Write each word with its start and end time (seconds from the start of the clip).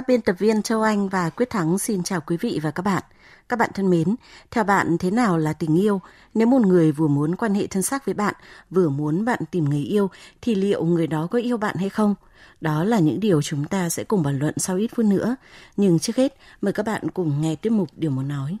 Các 0.00 0.08
biên 0.08 0.20
tập 0.20 0.36
viên 0.38 0.62
Châu 0.62 0.82
Anh 0.82 1.08
và 1.08 1.30
Quyết 1.30 1.50
Thắng 1.50 1.78
xin 1.78 2.02
chào 2.02 2.20
quý 2.20 2.36
vị 2.36 2.60
và 2.62 2.70
các 2.70 2.82
bạn. 2.82 3.02
Các 3.48 3.58
bạn 3.58 3.70
thân 3.74 3.90
mến, 3.90 4.14
theo 4.50 4.64
bạn 4.64 4.96
thế 4.98 5.10
nào 5.10 5.38
là 5.38 5.52
tình 5.52 5.80
yêu? 5.80 6.00
Nếu 6.34 6.46
một 6.46 6.66
người 6.66 6.92
vừa 6.92 7.08
muốn 7.08 7.36
quan 7.36 7.54
hệ 7.54 7.66
thân 7.66 7.82
xác 7.82 8.06
với 8.06 8.14
bạn, 8.14 8.34
vừa 8.70 8.88
muốn 8.88 9.24
bạn 9.24 9.38
tìm 9.50 9.64
người 9.64 9.82
yêu, 9.82 10.10
thì 10.42 10.54
liệu 10.54 10.84
người 10.84 11.06
đó 11.06 11.26
có 11.30 11.38
yêu 11.38 11.56
bạn 11.56 11.76
hay 11.76 11.88
không? 11.88 12.14
Đó 12.60 12.84
là 12.84 12.98
những 12.98 13.20
điều 13.20 13.42
chúng 13.42 13.64
ta 13.64 13.88
sẽ 13.88 14.04
cùng 14.04 14.22
bàn 14.22 14.38
luận 14.38 14.54
sau 14.56 14.76
ít 14.76 14.88
phút 14.96 15.06
nữa. 15.06 15.36
Nhưng 15.76 15.98
trước 15.98 16.16
hết, 16.16 16.34
mời 16.60 16.72
các 16.72 16.86
bạn 16.86 17.10
cùng 17.10 17.40
nghe 17.40 17.56
tiếp 17.56 17.70
mục 17.70 17.88
Điều 17.96 18.10
muốn 18.10 18.28
nói. 18.28 18.56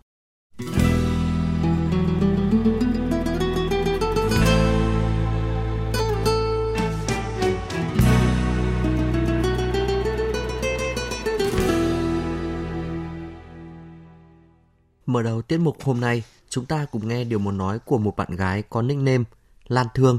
Mở 15.10 15.22
đầu 15.22 15.42
tiết 15.42 15.58
mục 15.58 15.84
hôm 15.84 16.00
nay, 16.00 16.22
chúng 16.48 16.66
ta 16.66 16.86
cùng 16.90 17.08
nghe 17.08 17.24
điều 17.24 17.38
muốn 17.38 17.58
nói 17.58 17.78
của 17.78 17.98
một 17.98 18.16
bạn 18.16 18.36
gái 18.36 18.62
có 18.62 18.82
nickname 18.82 19.24
Lan 19.68 19.86
Thương. 19.94 20.18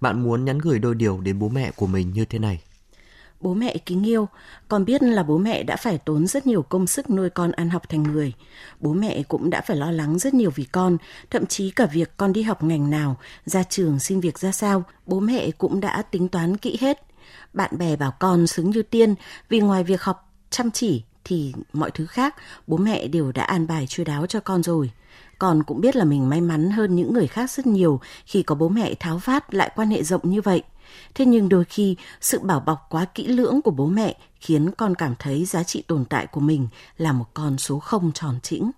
Bạn 0.00 0.22
muốn 0.22 0.44
nhắn 0.44 0.58
gửi 0.58 0.78
đôi 0.78 0.94
điều 0.94 1.20
đến 1.20 1.38
bố 1.38 1.48
mẹ 1.48 1.70
của 1.76 1.86
mình 1.86 2.12
như 2.12 2.24
thế 2.24 2.38
này. 2.38 2.62
Bố 3.40 3.54
mẹ 3.54 3.76
kính 3.86 4.08
yêu, 4.08 4.28
con 4.68 4.84
biết 4.84 5.02
là 5.02 5.22
bố 5.22 5.38
mẹ 5.38 5.62
đã 5.62 5.76
phải 5.76 5.98
tốn 5.98 6.26
rất 6.26 6.46
nhiều 6.46 6.62
công 6.62 6.86
sức 6.86 7.10
nuôi 7.10 7.30
con 7.30 7.52
ăn 7.52 7.70
học 7.70 7.88
thành 7.88 8.02
người. 8.02 8.32
Bố 8.80 8.92
mẹ 8.92 9.22
cũng 9.22 9.50
đã 9.50 9.60
phải 9.60 9.76
lo 9.76 9.90
lắng 9.90 10.18
rất 10.18 10.34
nhiều 10.34 10.50
vì 10.54 10.64
con, 10.64 10.96
thậm 11.30 11.46
chí 11.46 11.70
cả 11.70 11.86
việc 11.86 12.16
con 12.16 12.32
đi 12.32 12.42
học 12.42 12.62
ngành 12.62 12.90
nào, 12.90 13.16
ra 13.44 13.62
trường 13.62 13.98
xin 13.98 14.20
việc 14.20 14.38
ra 14.38 14.52
sao, 14.52 14.82
bố 15.06 15.20
mẹ 15.20 15.50
cũng 15.50 15.80
đã 15.80 16.02
tính 16.02 16.28
toán 16.28 16.56
kỹ 16.56 16.78
hết. 16.80 17.06
Bạn 17.52 17.78
bè 17.78 17.96
bảo 17.96 18.12
con 18.20 18.46
xứng 18.46 18.70
như 18.70 18.82
tiên 18.82 19.14
vì 19.48 19.60
ngoài 19.60 19.84
việc 19.84 20.02
học 20.02 20.32
chăm 20.50 20.70
chỉ 20.70 21.04
thì 21.24 21.52
mọi 21.72 21.90
thứ 21.90 22.06
khác 22.06 22.34
bố 22.66 22.76
mẹ 22.76 23.06
đều 23.06 23.32
đã 23.32 23.42
an 23.42 23.66
bài 23.66 23.86
chu 23.86 24.04
đáo 24.04 24.26
cho 24.26 24.40
con 24.40 24.62
rồi. 24.62 24.90
Con 25.38 25.62
cũng 25.62 25.80
biết 25.80 25.96
là 25.96 26.04
mình 26.04 26.28
may 26.28 26.40
mắn 26.40 26.70
hơn 26.70 26.96
những 26.96 27.12
người 27.12 27.26
khác 27.26 27.50
rất 27.50 27.66
nhiều 27.66 28.00
khi 28.26 28.42
có 28.42 28.54
bố 28.54 28.68
mẹ 28.68 28.94
tháo 28.94 29.18
phát 29.18 29.54
lại 29.54 29.70
quan 29.76 29.90
hệ 29.90 30.02
rộng 30.02 30.30
như 30.30 30.40
vậy. 30.40 30.62
Thế 31.14 31.26
nhưng 31.26 31.48
đôi 31.48 31.64
khi 31.64 31.96
sự 32.20 32.38
bảo 32.38 32.60
bọc 32.60 32.86
quá 32.90 33.04
kỹ 33.04 33.26
lưỡng 33.26 33.62
của 33.62 33.70
bố 33.70 33.86
mẹ 33.86 34.16
khiến 34.40 34.70
con 34.70 34.94
cảm 34.94 35.14
thấy 35.18 35.44
giá 35.44 35.62
trị 35.62 35.82
tồn 35.82 36.04
tại 36.04 36.26
của 36.26 36.40
mình 36.40 36.68
là 36.98 37.12
một 37.12 37.26
con 37.34 37.58
số 37.58 37.78
không 37.78 38.12
tròn 38.12 38.40
trĩnh. 38.42 38.70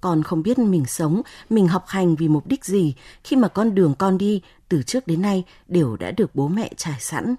Con 0.00 0.22
không 0.22 0.42
biết 0.42 0.58
mình 0.58 0.86
sống, 0.86 1.22
mình 1.50 1.68
học 1.68 1.84
hành 1.86 2.16
vì 2.16 2.28
mục 2.28 2.46
đích 2.46 2.64
gì 2.64 2.94
khi 3.24 3.36
mà 3.36 3.48
con 3.48 3.74
đường 3.74 3.94
con 3.98 4.18
đi 4.18 4.42
từ 4.68 4.82
trước 4.82 5.06
đến 5.06 5.22
nay 5.22 5.44
đều 5.68 5.96
đã 5.96 6.10
được 6.10 6.34
bố 6.34 6.48
mẹ 6.48 6.70
trải 6.76 7.00
sẵn. 7.00 7.34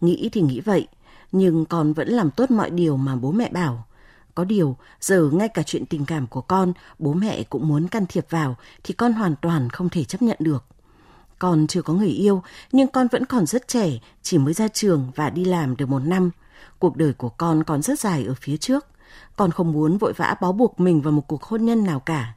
Nghĩ 0.00 0.28
thì 0.32 0.40
nghĩ 0.40 0.60
vậy, 0.60 0.86
nhưng 1.34 1.64
con 1.64 1.92
vẫn 1.92 2.08
làm 2.08 2.30
tốt 2.30 2.50
mọi 2.50 2.70
điều 2.70 2.96
mà 2.96 3.16
bố 3.16 3.32
mẹ 3.32 3.50
bảo. 3.52 3.86
Có 4.34 4.44
điều, 4.44 4.76
giờ 5.00 5.30
ngay 5.32 5.48
cả 5.48 5.62
chuyện 5.62 5.86
tình 5.86 6.06
cảm 6.06 6.26
của 6.26 6.40
con, 6.40 6.72
bố 6.98 7.12
mẹ 7.12 7.42
cũng 7.42 7.68
muốn 7.68 7.88
can 7.88 8.06
thiệp 8.06 8.26
vào 8.30 8.56
thì 8.84 8.94
con 8.94 9.12
hoàn 9.12 9.34
toàn 9.42 9.70
không 9.70 9.88
thể 9.88 10.04
chấp 10.04 10.22
nhận 10.22 10.36
được. 10.40 10.64
Con 11.38 11.66
chưa 11.66 11.82
có 11.82 11.94
người 11.94 12.08
yêu, 12.08 12.42
nhưng 12.72 12.88
con 12.88 13.08
vẫn 13.08 13.24
còn 13.24 13.46
rất 13.46 13.68
trẻ, 13.68 13.90
chỉ 14.22 14.38
mới 14.38 14.54
ra 14.54 14.68
trường 14.68 15.10
và 15.14 15.30
đi 15.30 15.44
làm 15.44 15.76
được 15.76 15.88
một 15.88 15.98
năm. 15.98 16.30
Cuộc 16.78 16.96
đời 16.96 17.12
của 17.12 17.28
con 17.28 17.64
còn 17.64 17.82
rất 17.82 18.00
dài 18.00 18.24
ở 18.24 18.34
phía 18.40 18.56
trước. 18.56 18.86
Con 19.36 19.50
không 19.50 19.72
muốn 19.72 19.98
vội 19.98 20.12
vã 20.12 20.36
bó 20.40 20.52
buộc 20.52 20.80
mình 20.80 21.00
vào 21.00 21.12
một 21.12 21.28
cuộc 21.28 21.42
hôn 21.42 21.64
nhân 21.64 21.84
nào 21.84 22.00
cả. 22.00 22.34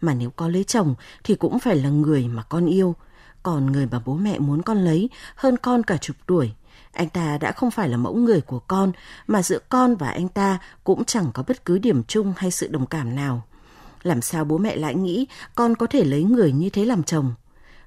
Mà 0.00 0.14
nếu 0.14 0.30
có 0.30 0.48
lấy 0.48 0.64
chồng 0.64 0.94
thì 1.24 1.34
cũng 1.34 1.58
phải 1.58 1.76
là 1.76 1.88
người 1.88 2.28
mà 2.28 2.42
con 2.42 2.66
yêu. 2.66 2.94
Còn 3.42 3.72
người 3.72 3.86
mà 3.90 4.02
bố 4.04 4.14
mẹ 4.14 4.38
muốn 4.38 4.62
con 4.62 4.78
lấy 4.78 5.10
hơn 5.34 5.56
con 5.56 5.82
cả 5.82 5.96
chục 5.96 6.16
tuổi 6.26 6.52
anh 6.92 7.08
ta 7.08 7.38
đã 7.38 7.52
không 7.52 7.70
phải 7.70 7.88
là 7.88 7.96
mẫu 7.96 8.14
người 8.14 8.40
của 8.40 8.58
con, 8.58 8.92
mà 9.26 9.42
giữa 9.42 9.58
con 9.68 9.96
và 9.96 10.10
anh 10.10 10.28
ta 10.28 10.58
cũng 10.84 11.04
chẳng 11.04 11.30
có 11.34 11.42
bất 11.48 11.64
cứ 11.64 11.78
điểm 11.78 12.02
chung 12.04 12.32
hay 12.36 12.50
sự 12.50 12.68
đồng 12.68 12.86
cảm 12.86 13.16
nào. 13.16 13.42
Làm 14.02 14.20
sao 14.20 14.44
bố 14.44 14.58
mẹ 14.58 14.76
lại 14.76 14.94
nghĩ 14.94 15.26
con 15.54 15.74
có 15.76 15.86
thể 15.86 16.04
lấy 16.04 16.22
người 16.22 16.52
như 16.52 16.70
thế 16.70 16.84
làm 16.84 17.02
chồng? 17.02 17.34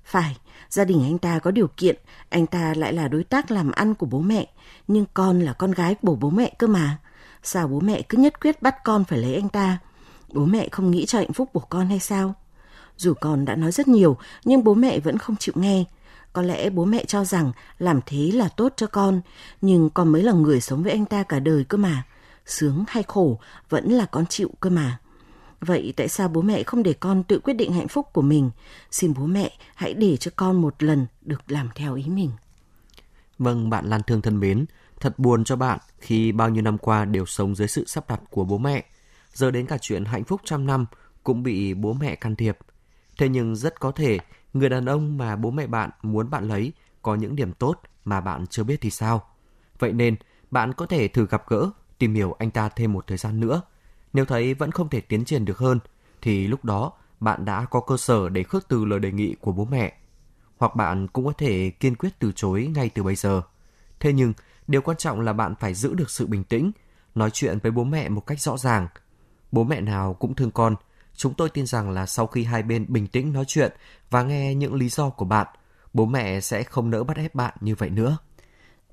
Phải, 0.06 0.38
gia 0.70 0.86
đình 0.86 1.04
anh 1.04 1.18
ta 1.18 1.40
có 1.40 1.52
điều 1.52 1.68
kiện, 1.68 1.98
anh 2.30 2.48
ta 2.48 2.74
lại 2.78 2.94
là 2.94 3.08
đối 3.08 3.24
tác 3.24 3.52
làm 3.52 3.72
ăn 3.72 3.96
của 3.96 4.06
bố 4.06 4.20
mẹ, 4.20 4.48
nhưng 4.88 5.06
con 5.14 5.40
là 5.40 5.54
con 5.54 5.72
gái 5.72 5.96
của 5.96 6.16
bố 6.16 6.30
mẹ 6.30 6.54
cơ 6.60 6.68
mà. 6.68 6.98
Sao 7.44 7.68
bố 7.68 7.80
mẹ 7.80 8.02
cứ 8.02 8.18
nhất 8.18 8.42
quyết 8.42 8.62
bắt 8.62 8.76
con 8.84 9.04
phải 9.04 9.20
lấy 9.20 9.36
anh 9.36 9.50
ta? 9.50 9.78
Bố 10.34 10.46
mẹ 10.46 10.68
không 10.72 10.92
nghĩ 10.92 11.06
cho 11.06 11.20
hạnh 11.20 11.34
phúc 11.34 11.50
của 11.54 11.60
con 11.60 11.88
hay 11.88 12.00
sao? 12.00 12.34
Dù 12.98 13.14
con 13.22 13.46
đã 13.46 13.56
nói 13.56 13.72
rất 13.72 13.88
nhiều, 13.88 14.18
nhưng 14.46 14.64
bố 14.64 14.74
mẹ 14.74 15.00
vẫn 15.00 15.18
không 15.18 15.36
chịu 15.36 15.54
nghe. 15.58 15.84
Có 16.34 16.42
lẽ 16.42 16.70
bố 16.70 16.86
mẹ 16.86 17.06
cho 17.06 17.26
rằng 17.26 17.52
làm 17.80 18.00
thế 18.06 18.32
là 18.34 18.48
tốt 18.48 18.74
cho 18.76 18.88
con, 18.88 19.22
nhưng 19.62 19.90
con 19.90 20.12
mới 20.12 20.24
là 20.24 20.32
người 20.32 20.62
sống 20.62 20.84
với 20.84 20.92
anh 20.92 21.06
ta 21.06 21.24
cả 21.24 21.40
đời 21.40 21.64
cơ 21.64 21.78
mà. 21.78 22.04
Sướng 22.46 22.84
hay 22.88 23.04
khổ 23.04 23.40
vẫn 23.70 23.92
là 23.92 24.06
con 24.06 24.26
chịu 24.26 24.52
cơ 24.60 24.70
mà. 24.70 25.00
Vậy 25.62 25.94
tại 25.98 26.08
sao 26.08 26.28
bố 26.28 26.42
mẹ 26.42 26.64
không 26.64 26.84
để 26.84 26.94
con 26.94 27.24
tự 27.24 27.40
quyết 27.40 27.54
định 27.54 27.74
hạnh 27.74 27.88
phúc 27.88 28.08
của 28.14 28.22
mình? 28.22 28.52
Xin 28.92 29.14
bố 29.14 29.26
mẹ 29.26 29.52
hãy 29.76 29.94
để 29.94 30.18
cho 30.18 30.32
con 30.36 30.62
một 30.62 30.84
lần 30.84 31.06
được 31.22 31.52
làm 31.52 31.70
theo 31.76 31.96
ý 31.96 32.04
mình. 32.04 32.32
Vâng, 33.40 33.70
bạn 33.70 33.90
Lan 33.90 34.02
Thương 34.04 34.22
thân 34.22 34.40
mến, 34.40 34.66
thật 35.00 35.20
buồn 35.20 35.44
cho 35.44 35.56
bạn 35.56 35.80
khi 36.00 36.32
bao 36.32 36.50
nhiêu 36.50 36.62
năm 36.62 36.78
qua 36.78 37.06
đều 37.06 37.26
sống 37.26 37.56
dưới 37.56 37.68
sự 37.68 37.86
sắp 37.88 38.10
đặt 38.10 38.22
của 38.30 38.44
bố 38.44 38.58
mẹ. 38.58 38.86
Giờ 39.34 39.52
đến 39.52 39.66
cả 39.66 39.78
chuyện 39.82 40.06
hạnh 40.06 40.24
phúc 40.24 40.42
trăm 40.46 40.68
năm 40.68 40.86
cũng 41.24 41.44
bị 41.44 41.74
bố 41.74 41.94
mẹ 41.94 42.16
can 42.16 42.36
thiệp. 42.36 42.58
Thế 43.18 43.30
nhưng 43.30 43.56
rất 43.56 43.80
có 43.80 43.92
thể 43.92 44.18
người 44.54 44.70
đàn 44.70 44.86
ông 44.86 45.18
mà 45.18 45.36
bố 45.36 45.52
mẹ 45.52 45.68
bạn 45.68 45.90
muốn 46.02 46.30
bạn 46.30 46.48
lấy 46.48 46.74
có 47.02 47.16
những 47.16 47.36
điểm 47.36 47.54
tốt 47.54 47.82
mà 48.06 48.22
bạn 48.22 48.48
chưa 48.48 48.64
biết 48.64 48.82
thì 48.82 48.90
sao. 48.90 49.24
Vậy 49.80 49.94
nên, 49.94 50.16
bạn 50.52 50.74
có 50.74 50.86
thể 50.86 51.08
thử 51.08 51.28
gặp 51.28 51.44
gỡ, 51.48 51.70
tìm 51.98 52.14
hiểu 52.14 52.36
anh 52.40 52.52
ta 52.52 52.70
thêm 52.70 52.94
một 52.94 53.08
thời 53.08 53.18
gian 53.18 53.40
nữa. 53.40 53.62
Nếu 54.14 54.26
thấy 54.26 54.54
vẫn 54.54 54.72
không 54.72 54.90
thể 54.90 55.02
tiến 55.02 55.26
triển 55.26 55.46
được 55.46 55.58
hơn, 55.58 55.80
thì 56.22 56.48
lúc 56.48 56.66
đó 56.66 56.92
bạn 57.20 57.46
đã 57.46 57.66
có 57.66 57.80
cơ 57.80 57.98
sở 57.98 58.30
để 58.30 58.44
khước 58.44 58.68
từ 58.68 58.86
lời 58.86 59.00
đề 59.00 59.12
nghị 59.12 59.36
của 59.42 59.52
bố 59.52 59.66
mẹ. 59.66 59.98
Hoặc 60.58 60.76
bạn 60.76 61.08
cũng 61.08 61.26
có 61.26 61.34
thể 61.38 61.70
kiên 61.70 61.96
quyết 61.96 62.20
từ 62.20 62.32
chối 62.36 62.68
ngay 62.76 62.90
từ 62.90 63.04
bây 63.04 63.16
giờ. 63.16 63.42
Thế 64.00 64.14
nhưng, 64.14 64.34
điều 64.68 64.82
quan 64.82 64.98
trọng 64.98 65.22
là 65.22 65.34
bạn 65.34 65.56
phải 65.60 65.74
giữ 65.74 65.94
được 65.94 66.10
sự 66.10 66.28
bình 66.28 66.44
tĩnh, 66.44 66.72
nói 67.16 67.30
chuyện 67.34 67.60
với 67.64 67.72
bố 67.72 67.84
mẹ 67.84 68.10
một 68.10 68.28
cách 68.28 68.40
rõ 68.42 68.58
ràng. 68.58 68.88
Bố 69.52 69.64
mẹ 69.64 69.82
nào 69.82 70.14
cũng 70.14 70.36
thương 70.36 70.52
con, 70.52 70.76
Chúng 71.16 71.34
tôi 71.38 71.50
tin 71.50 71.66
rằng 71.66 71.92
là 71.92 72.06
sau 72.06 72.28
khi 72.28 72.44
hai 72.44 72.64
bên 72.64 72.86
bình 72.90 73.08
tĩnh 73.08 73.34
nói 73.34 73.44
chuyện 73.48 73.72
và 74.10 74.24
nghe 74.24 74.56
những 74.56 74.74
lý 74.74 74.90
do 74.90 75.10
của 75.10 75.26
bạn, 75.26 75.48
bố 75.94 76.06
mẹ 76.06 76.40
sẽ 76.40 76.64
không 76.64 76.90
nỡ 76.90 77.04
bắt 77.04 77.18
ép 77.18 77.36
bạn 77.36 77.54
như 77.60 77.76
vậy 77.76 77.90
nữa. 77.90 78.18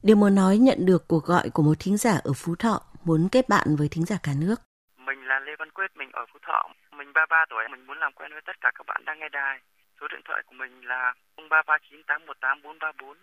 Điều 0.03 0.16
muốn 0.16 0.34
nói 0.34 0.59
nhận 0.59 0.86
được 0.86 1.09
cuộc 1.09 1.25
gọi 1.25 1.50
của 1.50 1.62
một 1.62 1.75
thính 1.80 1.97
giả 1.97 2.20
ở 2.25 2.32
Phú 2.36 2.54
Thọ 2.59 2.82
muốn 3.04 3.28
kết 3.32 3.48
bạn 3.48 3.76
với 3.78 3.88
thính 3.91 4.04
giả 4.04 4.16
cả 4.22 4.32
nước. 4.41 4.56
Mình 5.06 5.26
là 5.26 5.41
Lê 5.41 5.53
Văn 5.59 5.70
Quyết, 5.70 5.91
mình 5.97 6.10
ở 6.12 6.26
Phú 6.32 6.38
Thọ. 6.47 6.62
Mình 6.98 7.12
33 7.14 7.44
tuổi, 7.50 7.64
mình 7.70 7.86
muốn 7.86 7.98
làm 7.98 8.12
quen 8.12 8.30
với 8.32 8.42
tất 8.47 8.56
cả 8.60 8.70
các 8.75 8.86
bạn 8.86 9.04
đang 9.04 9.19
nghe 9.19 9.28
đài. 9.28 9.59
Số 10.00 10.06
điện 10.09 10.20
thoại 10.25 10.42
của 10.47 10.54
mình 10.54 10.72
là 10.84 11.14
0339818434. 11.36 13.14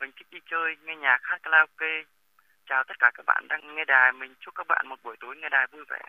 Mình 0.00 0.10
thích 0.16 0.26
đi 0.30 0.38
chơi, 0.50 0.76
nghe 0.84 0.96
nhạc, 0.96 1.18
hát 1.22 1.38
karaoke. 1.42 1.94
Chào 2.68 2.84
tất 2.88 2.94
cả 2.98 3.10
các 3.14 3.26
bạn 3.26 3.48
đang 3.48 3.74
nghe 3.74 3.84
đài. 3.84 4.12
Mình 4.12 4.34
chúc 4.40 4.54
các 4.54 4.66
bạn 4.66 4.88
một 4.88 4.96
buổi 5.04 5.16
tối 5.20 5.36
nghe 5.36 5.48
đài 5.48 5.66
vui 5.72 5.84
vẻ. 5.90 6.02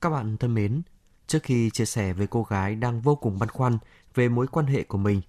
Các 0.00 0.10
bạn 0.10 0.36
thân 0.36 0.54
mến, 0.54 0.82
trước 1.26 1.38
khi 1.42 1.70
chia 1.70 1.84
sẻ 1.84 2.12
với 2.12 2.26
cô 2.26 2.42
gái 2.42 2.74
đang 2.74 3.00
vô 3.00 3.14
cùng 3.14 3.38
băn 3.38 3.48
khoăn 3.48 3.78
về 4.14 4.28
mối 4.28 4.46
quan 4.46 4.66
hệ 4.66 4.82
của 4.82 4.98
mình, 4.98 5.20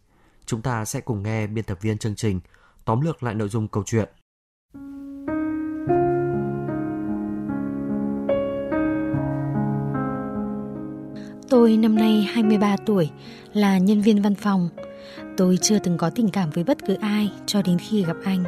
chúng 0.46 0.62
ta 0.62 0.86
sẽ 0.86 1.02
cùng 1.02 1.24
nghe 1.24 1.48
biên 1.48 1.64
tập 1.64 1.78
viên 1.82 1.98
chương 1.98 2.16
trình 2.16 2.40
tóm 2.86 3.02
lược 3.02 3.24
lại 3.24 3.36
nội 3.36 3.50
dung 3.50 3.68
câu 3.68 3.84
chuyện. 3.86 4.10
Tôi 11.50 11.78
năm 11.78 11.96
nay 11.96 12.28
23 12.34 12.78
tuổi, 12.86 13.10
là 13.54 13.78
nhân 13.78 14.02
viên 14.02 14.22
văn 14.22 14.36
phòng. 14.36 14.70
Tôi 15.38 15.58
chưa 15.62 15.80
từng 15.80 15.98
có 15.98 16.10
tình 16.10 16.30
cảm 16.30 16.50
với 16.50 16.64
bất 16.64 16.78
cứ 16.88 16.94
ai 16.94 17.32
cho 17.46 17.62
đến 17.62 17.78
khi 17.78 18.06
gặp 18.06 18.18
anh. 18.24 18.44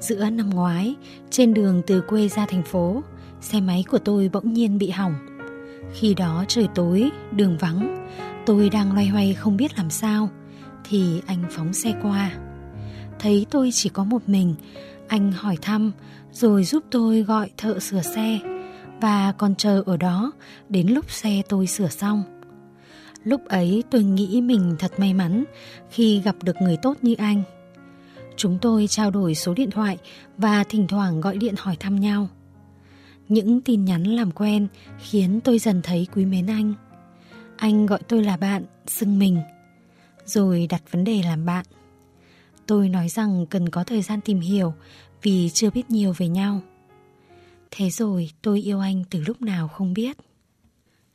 Giữa 0.00 0.30
năm 0.30 0.50
ngoái, 0.50 0.94
trên 1.30 1.54
đường 1.54 1.82
từ 1.86 2.00
quê 2.00 2.28
ra 2.28 2.46
thành 2.46 2.62
phố, 2.62 3.02
xe 3.40 3.60
máy 3.60 3.84
của 3.90 3.98
tôi 3.98 4.30
bỗng 4.32 4.52
nhiên 4.52 4.78
bị 4.78 4.90
hỏng. 4.90 5.29
Khi 5.94 6.14
đó 6.14 6.44
trời 6.48 6.68
tối, 6.74 7.10
đường 7.32 7.56
vắng, 7.58 8.08
tôi 8.46 8.70
đang 8.70 8.92
loay 8.92 9.06
hoay 9.06 9.34
không 9.34 9.56
biết 9.56 9.78
làm 9.78 9.90
sao, 9.90 10.28
thì 10.84 11.22
anh 11.26 11.44
phóng 11.50 11.72
xe 11.72 11.94
qua. 12.02 12.30
Thấy 13.18 13.46
tôi 13.50 13.70
chỉ 13.72 13.88
có 13.88 14.04
một 14.04 14.28
mình, 14.28 14.54
anh 15.08 15.32
hỏi 15.32 15.56
thăm 15.62 15.92
rồi 16.32 16.64
giúp 16.64 16.84
tôi 16.90 17.22
gọi 17.22 17.50
thợ 17.56 17.78
sửa 17.78 18.02
xe 18.02 18.38
và 19.00 19.32
còn 19.32 19.54
chờ 19.54 19.82
ở 19.86 19.96
đó 19.96 20.32
đến 20.68 20.86
lúc 20.86 21.10
xe 21.10 21.42
tôi 21.48 21.66
sửa 21.66 21.88
xong. 21.88 22.22
Lúc 23.24 23.48
ấy 23.48 23.82
tôi 23.90 24.02
nghĩ 24.02 24.40
mình 24.40 24.76
thật 24.78 24.92
may 24.98 25.14
mắn 25.14 25.44
khi 25.90 26.20
gặp 26.20 26.36
được 26.42 26.56
người 26.62 26.76
tốt 26.82 26.96
như 27.02 27.14
anh. 27.18 27.42
Chúng 28.36 28.58
tôi 28.58 28.86
trao 28.86 29.10
đổi 29.10 29.34
số 29.34 29.54
điện 29.54 29.70
thoại 29.70 29.98
và 30.36 30.64
thỉnh 30.64 30.86
thoảng 30.88 31.20
gọi 31.20 31.36
điện 31.36 31.54
hỏi 31.58 31.76
thăm 31.80 32.00
nhau. 32.00 32.28
Những 33.30 33.60
tin 33.60 33.84
nhắn 33.84 34.02
làm 34.04 34.30
quen 34.30 34.68
khiến 34.98 35.40
tôi 35.44 35.58
dần 35.58 35.80
thấy 35.82 36.06
quý 36.14 36.24
mến 36.24 36.46
anh. 36.46 36.74
Anh 37.56 37.86
gọi 37.86 38.00
tôi 38.08 38.24
là 38.24 38.36
bạn, 38.36 38.64
xưng 38.86 39.18
mình, 39.18 39.40
rồi 40.24 40.66
đặt 40.70 40.82
vấn 40.90 41.04
đề 41.04 41.22
làm 41.22 41.44
bạn. 41.44 41.66
Tôi 42.66 42.88
nói 42.88 43.08
rằng 43.08 43.46
cần 43.46 43.68
có 43.68 43.84
thời 43.84 44.02
gian 44.02 44.20
tìm 44.20 44.40
hiểu 44.40 44.74
vì 45.22 45.50
chưa 45.50 45.70
biết 45.70 45.90
nhiều 45.90 46.14
về 46.16 46.28
nhau. 46.28 46.60
Thế 47.70 47.90
rồi 47.90 48.30
tôi 48.42 48.60
yêu 48.60 48.80
anh 48.80 49.04
từ 49.10 49.20
lúc 49.26 49.42
nào 49.42 49.68
không 49.68 49.94
biết. 49.94 50.16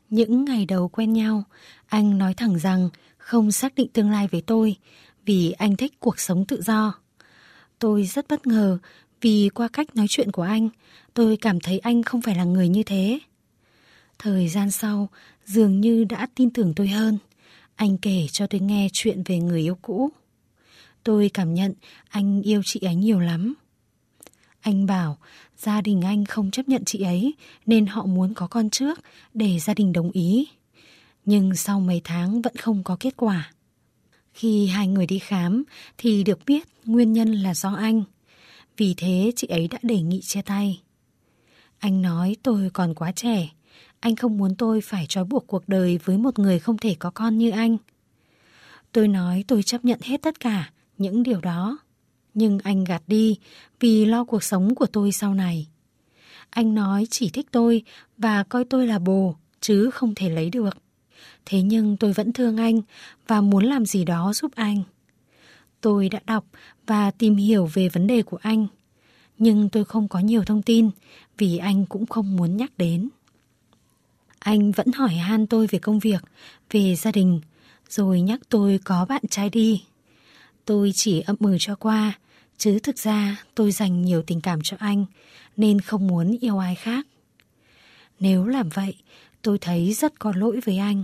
Những 0.09 0.45
ngày 0.45 0.65
đầu 0.65 0.88
quen 0.88 1.13
nhau, 1.13 1.44
anh 1.88 2.17
nói 2.17 2.33
thẳng 2.33 2.59
rằng 2.59 2.89
không 3.17 3.51
xác 3.51 3.75
định 3.75 3.88
tương 3.88 4.12
lai 4.12 4.27
với 4.27 4.41
tôi 4.41 4.75
vì 5.25 5.51
anh 5.51 5.75
thích 5.75 6.00
cuộc 6.00 6.19
sống 6.19 6.45
tự 6.45 6.62
do. 6.62 6.94
Tôi 7.79 8.03
rất 8.03 8.27
bất 8.29 8.47
ngờ 8.47 8.77
vì 9.25 9.50
qua 9.54 9.68
cách 9.68 9.95
nói 9.95 10.06
chuyện 10.10 10.31
của 10.31 10.42
anh, 10.42 10.69
tôi 11.13 11.38
cảm 11.38 11.60
thấy 11.60 11.80
anh 11.80 12.04
không 12.04 12.22
phải 12.22 12.36
là 12.36 12.44
người 12.44 12.69
như 12.69 12.83
thế. 12.83 13.19
Thời 14.19 14.48
gian 14.48 14.72
sau, 14.72 15.10
dường 15.45 15.81
như 15.81 16.04
đã 16.04 16.27
tin 16.36 16.50
tưởng 16.50 16.74
tôi 16.75 16.88
hơn. 16.88 17.18
Anh 17.75 17.98
kể 17.98 18.27
cho 18.31 18.48
tôi 18.48 18.62
nghe 18.62 18.88
chuyện 18.94 19.24
về 19.25 19.38
người 19.38 19.62
yêu 19.62 19.77
cũ. 19.81 20.10
Tôi 21.04 21.31
cảm 21.33 21.54
nhận 21.54 21.74
anh 22.10 22.42
yêu 22.42 22.62
chị 22.66 22.80
ấy 22.80 22.95
nhiều 22.95 23.19
lắm. 23.19 23.54
Anh 24.62 24.86
bảo 24.86 25.18
gia 25.57 25.81
đình 25.81 26.01
anh 26.01 26.25
không 26.25 26.51
chấp 26.51 26.69
nhận 26.69 26.86
chị 26.86 27.01
ấy 27.01 27.33
nên 27.66 27.86
họ 27.86 28.06
muốn 28.06 28.33
có 28.33 28.48
con 28.48 28.69
trước 28.69 29.00
để 29.33 29.60
gia 29.60 29.74
đình 29.74 29.94
đồng 29.94 30.12
ý. 30.12 30.48
Nhưng 31.25 31.56
sau 31.56 31.80
mấy 31.80 32.01
tháng 32.04 32.42
vẫn 32.42 32.56
không 32.56 32.83
có 32.83 32.98
kết 33.00 33.13
quả. 33.18 33.51
Khi 34.33 34.68
hai 34.68 34.88
người 34.88 35.06
đi 35.06 35.19
khám 35.19 35.63
thì 35.98 36.24
được 36.24 36.39
biết 36.45 36.68
nguyên 36.86 37.13
nhân 37.13 37.33
là 37.33 37.54
do 37.54 37.74
anh. 37.74 38.04
Vì 38.77 38.94
thế 38.98 39.31
chị 39.36 39.48
ấy 39.48 39.68
đã 39.68 39.77
đề 39.81 40.01
nghị 40.01 40.22
chia 40.22 40.42
tay. 40.42 40.81
Anh 41.80 42.01
nói 42.01 42.36
tôi 42.44 42.69
còn 42.74 42.94
quá 42.95 43.12
trẻ. 43.12 43.50
Anh 44.00 44.16
không 44.16 44.38
muốn 44.38 44.56
tôi 44.56 44.81
phải 44.81 45.06
trói 45.10 45.24
buộc 45.24 45.48
cuộc 45.48 45.69
đời 45.69 46.00
với 46.04 46.18
một 46.18 46.39
người 46.39 46.60
không 46.60 46.77
thể 46.77 46.95
có 47.00 47.10
con 47.10 47.38
như 47.38 47.51
anh. 47.51 47.77
Tôi 48.92 49.07
nói 49.07 49.44
tôi 49.48 49.63
chấp 49.63 49.86
nhận 49.86 50.00
hết 50.04 50.22
tất 50.22 50.39
cả 50.39 50.72
những 50.98 51.24
điều 51.24 51.42
đó. 51.42 51.77
Nhưng 52.33 52.60
anh 52.63 52.83
gạt 52.83 53.04
đi 53.07 53.38
vì 53.80 54.06
lo 54.06 54.24
cuộc 54.24 54.44
sống 54.44 54.75
của 54.75 54.86
tôi 54.86 55.12
sau 55.12 55.33
này. 55.33 55.68
Anh 56.50 56.75
nói 56.75 57.07
chỉ 57.10 57.30
thích 57.30 57.48
tôi 57.51 57.83
và 58.18 58.44
coi 58.44 58.66
tôi 58.66 58.88
là 58.88 59.00
bồ, 59.00 59.36
chứ 59.62 59.89
không 59.89 60.16
thể 60.16 60.30
lấy 60.30 60.50
được. 60.50 60.77
Thế 61.45 61.62
nhưng 61.62 61.98
tôi 61.98 62.13
vẫn 62.13 62.33
thương 62.33 62.57
anh 62.57 62.81
và 63.27 63.42
muốn 63.42 63.63
làm 63.63 63.86
gì 63.86 64.06
đó 64.06 64.33
giúp 64.33 64.51
anh. 64.56 64.83
Tôi 65.85 66.09
đã 66.09 66.19
đọc 66.25 66.45
và 66.87 67.11
tìm 67.11 67.35
hiểu 67.35 67.69
về 67.73 67.89
vấn 67.89 68.07
đề 68.07 68.21
của 68.21 68.37
anh. 68.41 68.67
Nhưng 69.37 69.69
tôi 69.69 69.85
không 69.85 70.07
có 70.07 70.19
nhiều 70.19 70.43
thông 70.43 70.61
tin 70.61 70.89
vì 71.37 71.57
anh 71.57 71.85
cũng 71.85 72.05
không 72.05 72.35
muốn 72.35 72.57
nhắc 72.57 72.71
đến. 72.77 73.09
Anh 74.39 74.71
vẫn 74.71 74.91
hỏi 74.91 75.13
han 75.13 75.47
tôi 75.47 75.67
về 75.67 75.79
công 75.79 75.99
việc, 75.99 76.23
về 76.71 76.95
gia 76.95 77.11
đình, 77.11 77.41
rồi 77.89 78.21
nhắc 78.21 78.39
tôi 78.49 78.79
có 78.83 79.05
bạn 79.05 79.21
trai 79.29 79.49
đi. 79.49 79.83
Tôi 80.65 80.91
chỉ 80.95 81.21
ậm 81.21 81.35
ừ 81.39 81.57
cho 81.59 81.75
qua, 81.75 82.19
chứ 82.57 82.79
thực 82.79 82.97
ra 82.97 83.43
tôi 83.55 83.71
dành 83.71 84.01
nhiều 84.01 84.23
tình 84.27 84.41
cảm 84.41 84.61
cho 84.63 84.77
anh, 84.79 85.05
nên 85.57 85.81
không 85.81 86.07
muốn 86.07 86.38
yêu 86.41 86.57
ai 86.57 86.75
khác. 86.75 87.07
Nếu 88.19 88.47
làm 88.47 88.69
vậy, 88.69 88.95
tôi 89.41 89.57
thấy 89.57 89.93
rất 89.93 90.19
có 90.19 90.33
lỗi 90.35 90.59
với 90.65 90.77
anh. 90.77 91.03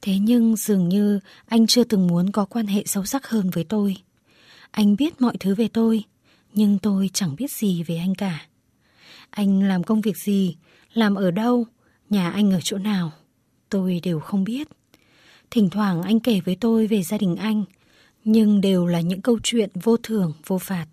Thế 0.00 0.18
nhưng 0.18 0.56
dường 0.56 0.88
như 0.88 1.20
anh 1.46 1.66
chưa 1.66 1.84
từng 1.84 2.06
muốn 2.06 2.32
có 2.32 2.44
quan 2.44 2.66
hệ 2.66 2.82
sâu 2.86 3.04
sắc 3.04 3.26
hơn 3.26 3.50
với 3.50 3.64
tôi. 3.64 3.96
Anh 4.70 4.96
biết 4.96 5.20
mọi 5.20 5.36
thứ 5.40 5.54
về 5.54 5.68
tôi, 5.68 6.04
nhưng 6.54 6.78
tôi 6.78 7.10
chẳng 7.12 7.36
biết 7.36 7.50
gì 7.50 7.82
về 7.82 7.96
anh 7.96 8.14
cả. 8.14 8.46
Anh 9.30 9.62
làm 9.62 9.84
công 9.84 10.00
việc 10.00 10.16
gì, 10.16 10.56
làm 10.92 11.14
ở 11.14 11.30
đâu, 11.30 11.66
nhà 12.10 12.30
anh 12.30 12.50
ở 12.50 12.60
chỗ 12.60 12.78
nào, 12.78 13.12
tôi 13.68 14.00
đều 14.02 14.20
không 14.20 14.44
biết. 14.44 14.68
Thỉnh 15.50 15.70
thoảng 15.70 16.02
anh 16.02 16.20
kể 16.20 16.40
với 16.44 16.56
tôi 16.60 16.86
về 16.86 17.02
gia 17.02 17.18
đình 17.18 17.36
anh, 17.36 17.64
nhưng 18.24 18.60
đều 18.60 18.86
là 18.86 19.00
những 19.00 19.22
câu 19.22 19.38
chuyện 19.42 19.70
vô 19.82 19.96
thường, 19.96 20.32
vô 20.46 20.58
phạt. 20.58 20.86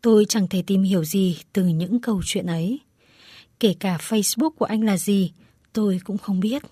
Tôi 0.00 0.24
chẳng 0.28 0.48
thể 0.48 0.62
tìm 0.62 0.82
hiểu 0.82 1.04
gì 1.04 1.38
từ 1.52 1.64
những 1.64 2.00
câu 2.00 2.20
chuyện 2.24 2.46
ấy. 2.46 2.80
Kể 3.60 3.74
cả 3.80 3.96
Facebook 3.96 4.50
của 4.50 4.64
anh 4.64 4.84
là 4.84 4.96
gì, 4.96 5.32
tôi 5.72 6.00
cũng 6.04 6.18
không 6.18 6.40
biết. 6.40 6.62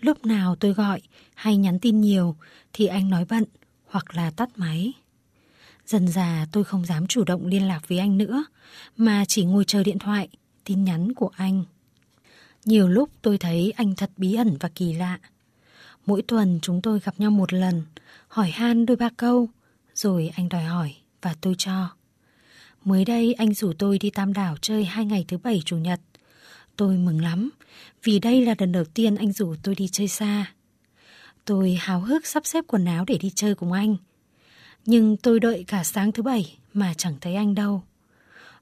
Lúc 0.00 0.26
nào 0.26 0.56
tôi 0.56 0.72
gọi 0.72 1.00
hay 1.34 1.56
nhắn 1.56 1.78
tin 1.78 2.00
nhiều 2.00 2.36
thì 2.72 2.86
anh 2.86 3.10
nói 3.10 3.24
bận 3.28 3.44
hoặc 3.86 4.14
là 4.14 4.30
tắt 4.30 4.48
máy. 4.56 4.92
Dần 5.86 6.08
già 6.08 6.46
tôi 6.52 6.64
không 6.64 6.86
dám 6.86 7.06
chủ 7.06 7.24
động 7.24 7.46
liên 7.46 7.68
lạc 7.68 7.88
với 7.88 7.98
anh 7.98 8.18
nữa, 8.18 8.44
mà 8.96 9.24
chỉ 9.28 9.44
ngồi 9.44 9.64
chờ 9.64 9.82
điện 9.82 9.98
thoại, 9.98 10.28
tin 10.64 10.84
nhắn 10.84 11.12
của 11.14 11.30
anh. 11.36 11.64
Nhiều 12.64 12.88
lúc 12.88 13.10
tôi 13.22 13.38
thấy 13.38 13.72
anh 13.76 13.94
thật 13.94 14.10
bí 14.16 14.34
ẩn 14.34 14.56
và 14.60 14.68
kỳ 14.74 14.92
lạ. 14.92 15.18
Mỗi 16.06 16.22
tuần 16.22 16.58
chúng 16.62 16.82
tôi 16.82 17.00
gặp 17.04 17.14
nhau 17.18 17.30
một 17.30 17.52
lần, 17.52 17.82
hỏi 18.28 18.50
han 18.50 18.86
đôi 18.86 18.96
ba 18.96 19.08
câu, 19.16 19.48
rồi 19.94 20.30
anh 20.36 20.48
đòi 20.48 20.64
hỏi 20.64 20.94
và 21.22 21.34
tôi 21.40 21.54
cho. 21.58 21.88
Mới 22.84 23.04
đây 23.04 23.32
anh 23.32 23.54
rủ 23.54 23.72
tôi 23.78 23.98
đi 23.98 24.10
Tam 24.10 24.32
Đảo 24.32 24.56
chơi 24.60 24.84
hai 24.84 25.04
ngày 25.04 25.24
thứ 25.28 25.38
bảy 25.38 25.62
chủ 25.64 25.76
nhật. 25.76 26.00
Tôi 26.80 26.96
mừng 26.96 27.22
lắm, 27.22 27.50
vì 28.02 28.18
đây 28.18 28.46
là 28.46 28.54
lần 28.58 28.72
đầu 28.72 28.84
tiên 28.84 29.16
anh 29.16 29.32
rủ 29.32 29.54
tôi 29.62 29.74
đi 29.74 29.88
chơi 29.88 30.08
xa. 30.08 30.52
Tôi 31.44 31.78
háo 31.80 32.00
hức 32.00 32.26
sắp 32.26 32.46
xếp 32.46 32.64
quần 32.66 32.84
áo 32.84 33.04
để 33.06 33.18
đi 33.18 33.30
chơi 33.34 33.54
cùng 33.54 33.72
anh. 33.72 33.96
Nhưng 34.86 35.16
tôi 35.16 35.40
đợi 35.40 35.64
cả 35.66 35.84
sáng 35.84 36.12
thứ 36.12 36.22
bảy 36.22 36.58
mà 36.74 36.94
chẳng 36.94 37.14
thấy 37.20 37.34
anh 37.34 37.54
đâu. 37.54 37.82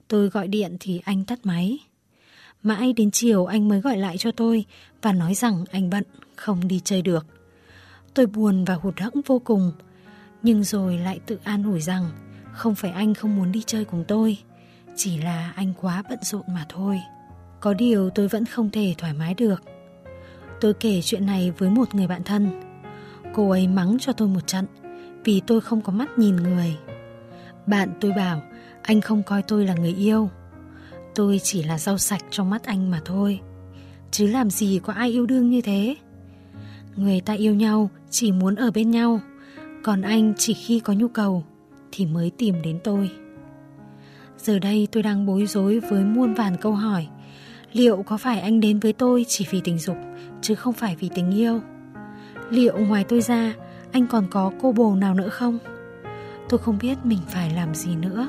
Tôi 0.09 0.29
gọi 0.29 0.49
điện 0.49 0.77
thì 0.81 1.01
anh 1.05 1.25
tắt 1.25 1.39
máy. 1.43 1.79
Mãi 2.63 2.93
đến 2.93 3.11
chiều 3.11 3.47
anh 3.47 3.69
mới 3.69 3.81
gọi 3.81 3.97
lại 3.97 4.19
cho 4.19 4.31
tôi 4.31 4.65
và 5.03 5.13
nói 5.13 5.35
rằng 5.35 5.65
anh 5.71 5.91
bận, 5.91 6.05
không 6.37 6.69
đi 6.69 6.81
chơi 6.85 7.03
được. 7.03 7.27
Tôi 8.15 8.27
buồn 8.27 8.65
và 8.65 8.75
hụt 8.75 9.01
hẫng 9.01 9.21
vô 9.27 9.39
cùng, 9.39 9.73
nhưng 10.43 10.65
rồi 10.65 10.99
lại 10.99 11.21
tự 11.27 11.39
an 11.45 11.65
ủi 11.65 11.81
rằng 11.81 12.11
không 12.53 12.75
phải 12.75 12.91
anh 12.91 13.15
không 13.15 13.37
muốn 13.37 13.53
đi 13.53 13.63
chơi 13.67 13.85
cùng 13.85 14.05
tôi, 14.09 14.39
chỉ 14.97 15.19
là 15.19 15.53
anh 15.57 15.73
quá 15.81 16.03
bận 16.11 16.19
rộn 16.23 16.45
mà 16.49 16.67
thôi. 16.69 17.01
Có 17.61 17.75
điều 17.75 18.11
tôi 18.11 18.29
vẫn 18.29 18.45
không 18.45 18.71
thể 18.71 18.95
thoải 18.99 19.13
mái 19.13 19.35
được. 19.35 19.63
Tôi 20.61 20.75
kể 20.75 21.01
chuyện 21.03 21.27
này 21.27 21.53
với 21.59 21.71
một 21.71 21.95
người 21.95 22.07
bạn 22.07 22.23
thân. 22.25 22.49
Cô 23.35 23.51
ấy 23.51 23.69
mắng 23.69 23.97
cho 24.01 24.13
tôi 24.13 24.29
một 24.29 24.47
trận 24.47 24.67
vì 25.25 25.43
tôi 25.47 25.61
không 25.61 25.81
có 25.81 25.93
mắt 25.93 26.19
nhìn 26.19 26.37
người. 26.37 26.77
Bạn 27.67 27.93
tôi 28.01 28.13
bảo 28.13 28.43
anh 28.83 29.01
không 29.01 29.23
coi 29.23 29.43
tôi 29.43 29.67
là 29.67 29.75
người 29.75 29.95
yêu. 29.95 30.31
Tôi 31.15 31.41
chỉ 31.43 31.63
là 31.63 31.79
rau 31.79 31.99
sạch 31.99 32.25
trong 32.31 32.51
mắt 32.51 32.65
anh 32.65 32.91
mà 32.91 33.01
thôi. 33.05 33.41
Chứ 34.11 34.27
làm 34.27 34.51
gì 34.51 34.81
có 34.83 34.93
ai 34.93 35.11
yêu 35.11 35.27
đương 35.27 35.51
như 35.51 35.61
thế. 35.61 35.97
Người 36.97 37.21
ta 37.21 37.33
yêu 37.33 37.55
nhau 37.55 37.91
chỉ 38.11 38.33
muốn 38.33 38.55
ở 38.55 38.71
bên 38.71 38.91
nhau, 38.91 39.21
còn 39.83 40.03
anh 40.03 40.33
chỉ 40.39 40.55
khi 40.55 40.81
có 40.81 40.93
nhu 40.93 41.09
cầu 41.09 41.45
thì 41.93 42.07
mới 42.07 42.31
tìm 42.31 42.63
đến 42.63 42.79
tôi. 42.85 43.11
Giờ 44.39 44.59
đây 44.59 44.89
tôi 44.93 45.03
đang 45.03 45.27
bối 45.27 45.47
rối 45.47 45.81
với 45.81 46.05
muôn 46.05 46.35
vàn 46.35 46.57
câu 46.57 46.73
hỏi. 46.73 47.07
Liệu 47.73 48.03
có 48.03 48.17
phải 48.17 48.41
anh 48.41 48.61
đến 48.61 48.79
với 48.79 48.93
tôi 48.93 49.25
chỉ 49.29 49.47
vì 49.51 49.61
tình 49.65 49.79
dục 49.79 49.97
chứ 50.41 50.55
không 50.55 50.73
phải 50.73 50.97
vì 50.97 51.11
tình 51.15 51.31
yêu? 51.31 51.61
Liệu 52.51 52.79
ngoài 52.79 53.05
tôi 53.09 53.21
ra 53.21 53.55
anh 53.93 54.07
còn 54.07 54.27
có 54.31 54.53
cô 54.61 54.73
bồ 54.73 54.95
nào 54.95 55.15
nữa 55.15 55.29
không? 55.29 55.59
Tôi 56.49 56.59
không 56.59 56.79
biết 56.79 56.99
mình 57.05 57.19
phải 57.29 57.51
làm 57.51 57.75
gì 57.75 57.97
nữa. 57.97 58.29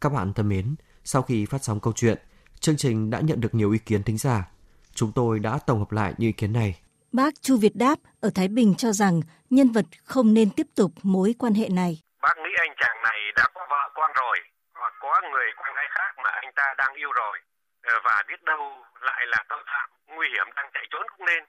Các 0.00 0.12
bạn 0.12 0.32
thân 0.32 0.48
mến, 0.48 0.74
sau 1.04 1.22
khi 1.22 1.46
phát 1.46 1.64
sóng 1.64 1.80
câu 1.80 1.92
chuyện, 1.96 2.18
chương 2.60 2.76
trình 2.76 3.10
đã 3.10 3.20
nhận 3.20 3.40
được 3.40 3.54
nhiều 3.54 3.70
ý 3.70 3.78
kiến 3.78 4.02
thính 4.02 4.18
giả. 4.18 4.50
Chúng 4.94 5.12
tôi 5.12 5.38
đã 5.38 5.58
tổng 5.66 5.78
hợp 5.78 5.92
lại 5.92 6.14
những 6.18 6.28
ý 6.28 6.32
kiến 6.32 6.52
này. 6.52 6.76
Bác 7.12 7.32
Chu 7.42 7.54
Việt 7.62 7.76
Đáp 7.84 7.96
ở 8.26 8.28
Thái 8.36 8.48
Bình 8.56 8.74
cho 8.78 8.90
rằng 8.92 9.16
nhân 9.50 9.68
vật 9.76 9.86
không 10.04 10.34
nên 10.34 10.48
tiếp 10.56 10.68
tục 10.76 10.90
mối 11.02 11.34
quan 11.40 11.54
hệ 11.60 11.66
này. 11.80 11.92
Bác 12.22 12.36
nghĩ 12.38 12.52
anh 12.66 12.74
chàng 12.80 12.98
này 13.02 13.20
đã 13.36 13.44
có 13.54 13.66
vợ 13.70 13.82
con 13.94 14.10
rồi, 14.22 14.38
hoặc 14.74 14.94
có 15.00 15.20
người 15.30 15.48
con 15.56 15.74
gái 15.76 15.88
khác 15.90 16.12
mà 16.24 16.30
anh 16.30 16.50
ta 16.58 16.74
đang 16.78 16.94
yêu 16.94 17.12
rồi. 17.12 17.38
Ờ, 17.82 18.00
và 18.04 18.22
biết 18.28 18.42
đâu 18.42 18.84
lại 19.00 19.26
là 19.26 19.44
tội 19.48 19.62
phạm 19.66 19.88
nguy 20.14 20.28
hiểm 20.32 20.46
đang 20.56 20.70
chạy 20.74 20.86
trốn 20.90 21.06
cũng 21.16 21.26
nên. 21.26 21.42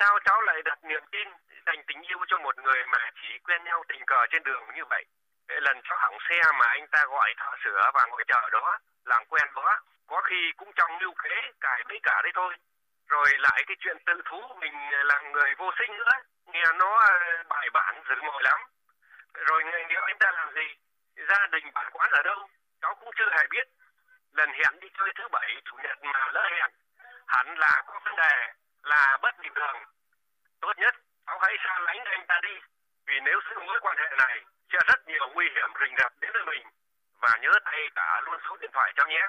Sao 0.00 0.18
cháu 0.24 0.40
lại 0.40 0.62
đặt 0.64 0.78
niềm 0.84 1.04
tin 1.12 1.28
dành 1.66 1.80
tình 1.88 2.00
yêu 2.02 2.18
cho 2.28 2.38
một 2.38 2.54
người 2.64 2.80
mà 2.92 3.10
chỉ 3.20 3.38
quen 3.44 3.64
nhau 3.64 3.84
tình 3.88 4.02
cờ 4.06 4.20
trên 4.30 4.42
đường 4.42 4.64
như 4.76 4.84
vậy? 4.90 5.04
Lần 5.48 5.76
cháu 5.84 5.98
hỏng 6.02 6.18
xe 6.28 6.38
mà 6.58 6.66
anh 6.66 6.86
ta 6.92 7.04
gọi 7.08 7.34
thợ 7.36 7.50
sửa 7.64 7.90
và 7.94 8.06
ngồi 8.10 8.24
chờ 8.26 8.50
đó, 8.52 8.78
làm 9.04 9.22
quen 9.28 9.46
đó, 9.56 9.80
có 10.06 10.20
khi 10.28 10.52
cũng 10.56 10.70
trong 10.76 10.90
lưu 11.00 11.12
kế 11.22 11.34
cài 11.60 11.84
bấy 11.88 11.98
cả 12.02 12.20
đấy 12.22 12.32
thôi. 12.34 12.54
Rồi 13.08 13.28
lại 13.38 13.62
cái 13.66 13.76
chuyện 13.80 13.96
tự 14.06 14.12
thú 14.24 14.40
mình 14.60 14.74
là 14.90 15.20
người 15.32 15.54
vô 15.58 15.70
sinh 15.78 15.96
nữa, 15.96 16.14
nghe 16.52 16.64
nó 16.78 16.98
ờ, 16.98 17.42
bài 17.48 17.70
bản 17.72 18.02
dữ 18.08 18.14
ngồi 18.22 18.42
lắm. 18.42 18.60
Rồi 19.34 19.62
nếu 19.88 20.00
anh 20.02 20.16
ta 20.20 20.30
làm 20.32 20.54
gì? 20.54 20.68
Gia 21.28 21.46
đình 21.52 21.64
bản 21.74 21.92
quán 21.92 22.10
ở 22.10 22.22
đâu? 22.22 22.48
Cháu 22.82 22.94
cũng 23.00 23.10
chưa 23.16 23.30
hề 23.30 23.46
biết. 23.50 23.66
Lần 24.32 24.50
hẹn 24.50 24.80
đi 24.80 24.88
chơi 24.98 25.12
thứ 25.18 25.24
bảy, 25.32 25.60
chủ 25.64 25.76
nhật 25.82 25.98
mà 26.02 26.28
lỡ 26.32 26.48
hẹn, 26.52 26.70
hẳn 27.26 27.58
là 27.58 27.82
có 27.86 28.00
vấn 28.04 28.16
đề, 28.16 28.52
là 28.82 29.18
bất 29.22 29.34
bình 29.42 29.52
thường. 29.54 29.82
Tốt 30.60 30.72
nhất, 30.76 30.94
cháu 31.26 31.38
hãy 31.42 31.56
xa 31.64 31.78
lánh 31.78 32.04
anh 32.04 32.24
ta 32.28 32.40
đi. 32.42 32.54
Vì 33.06 33.14
nếu 33.24 33.40
giữ 33.50 33.60
mối 33.66 33.78
quan 33.82 33.96
hệ 33.98 34.16
này, 34.18 34.44
sẽ 34.72 34.78
rất 34.86 35.08
nhiều 35.08 35.28
nguy 35.34 35.46
hiểm 35.54 35.70
rình 35.80 35.94
rập 35.98 36.12
đến 36.20 36.30
với 36.34 36.44
mình. 36.44 36.66
Và 37.20 37.38
nhớ 37.42 37.52
tay 37.64 37.80
cả 37.94 38.20
luôn 38.24 38.40
số 38.48 38.56
điện 38.60 38.70
thoại 38.72 38.92
cho 38.96 39.06
nhé. 39.06 39.22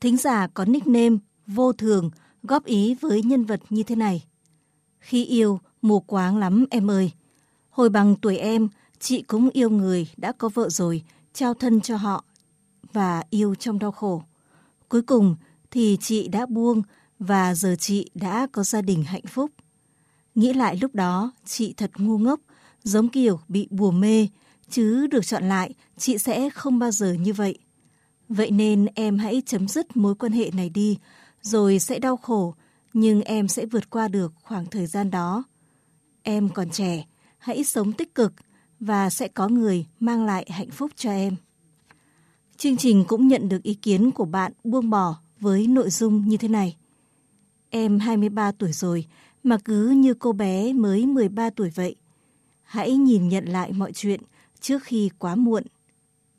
Thính 0.00 0.16
giả 0.16 0.46
có 0.54 0.64
nickname 0.68 1.16
vô 1.46 1.72
thường 1.78 2.10
góp 2.42 2.64
ý 2.64 2.94
với 3.00 3.22
nhân 3.22 3.44
vật 3.44 3.60
như 3.70 3.82
thế 3.82 3.96
này. 3.96 4.24
Khi 5.00 5.24
yêu, 5.24 5.60
mù 5.82 6.00
quáng 6.00 6.36
lắm 6.36 6.64
em 6.70 6.90
ơi. 6.90 7.12
Hồi 7.70 7.88
bằng 7.88 8.16
tuổi 8.16 8.36
em, 8.36 8.68
chị 8.98 9.22
cũng 9.22 9.50
yêu 9.50 9.70
người 9.70 10.08
đã 10.16 10.32
có 10.32 10.48
vợ 10.48 10.68
rồi, 10.68 11.02
trao 11.32 11.54
thân 11.54 11.80
cho 11.80 11.96
họ 11.96 12.24
và 12.92 13.22
yêu 13.30 13.54
trong 13.54 13.78
đau 13.78 13.92
khổ. 13.92 14.22
Cuối 14.88 15.02
cùng 15.02 15.36
thì 15.70 15.98
chị 16.00 16.28
đã 16.28 16.46
buông 16.46 16.82
và 17.18 17.54
giờ 17.54 17.76
chị 17.78 18.10
đã 18.14 18.46
có 18.52 18.62
gia 18.62 18.82
đình 18.82 19.02
hạnh 19.02 19.26
phúc. 19.28 19.50
Nghĩ 20.34 20.52
lại 20.52 20.76
lúc 20.76 20.94
đó, 20.94 21.32
chị 21.44 21.74
thật 21.76 21.90
ngu 21.96 22.18
ngốc, 22.18 22.40
giống 22.82 23.08
kiểu 23.08 23.40
bị 23.48 23.68
bùa 23.70 23.90
mê, 23.90 24.28
chứ 24.70 25.06
được 25.06 25.26
chọn 25.26 25.48
lại, 25.48 25.74
chị 25.98 26.18
sẽ 26.18 26.50
không 26.50 26.78
bao 26.78 26.90
giờ 26.90 27.12
như 27.12 27.32
vậy. 27.32 27.58
Vậy 28.28 28.50
nên 28.50 28.86
em 28.94 29.18
hãy 29.18 29.42
chấm 29.46 29.68
dứt 29.68 29.96
mối 29.96 30.14
quan 30.14 30.32
hệ 30.32 30.50
này 30.50 30.68
đi, 30.68 30.98
rồi 31.42 31.78
sẽ 31.78 31.98
đau 31.98 32.16
khổ, 32.16 32.54
nhưng 32.92 33.22
em 33.22 33.48
sẽ 33.48 33.66
vượt 33.66 33.90
qua 33.90 34.08
được 34.08 34.32
khoảng 34.42 34.66
thời 34.66 34.86
gian 34.86 35.10
đó. 35.10 35.44
Em 36.22 36.48
còn 36.48 36.70
trẻ, 36.70 37.06
hãy 37.38 37.64
sống 37.64 37.92
tích 37.92 38.14
cực 38.14 38.32
và 38.80 39.10
sẽ 39.10 39.28
có 39.28 39.48
người 39.48 39.86
mang 40.00 40.24
lại 40.26 40.46
hạnh 40.50 40.70
phúc 40.70 40.90
cho 40.96 41.10
em. 41.10 41.36
Chương 42.56 42.76
trình 42.76 43.04
cũng 43.08 43.28
nhận 43.28 43.48
được 43.48 43.62
ý 43.62 43.74
kiến 43.74 44.10
của 44.10 44.24
bạn 44.24 44.52
buông 44.64 44.90
bỏ 44.90 45.16
với 45.40 45.66
nội 45.66 45.90
dung 45.90 46.28
như 46.28 46.36
thế 46.36 46.48
này. 46.48 46.76
Em 47.70 47.98
23 47.98 48.52
tuổi 48.52 48.72
rồi 48.72 49.06
mà 49.42 49.58
cứ 49.64 49.88
như 49.90 50.14
cô 50.14 50.32
bé 50.32 50.72
mới 50.72 51.06
13 51.06 51.50
tuổi 51.50 51.70
vậy. 51.74 51.96
Hãy 52.62 52.96
nhìn 52.96 53.28
nhận 53.28 53.44
lại 53.44 53.72
mọi 53.72 53.92
chuyện 53.92 54.20
trước 54.60 54.82
khi 54.82 55.10
quá 55.18 55.34
muộn. 55.34 55.62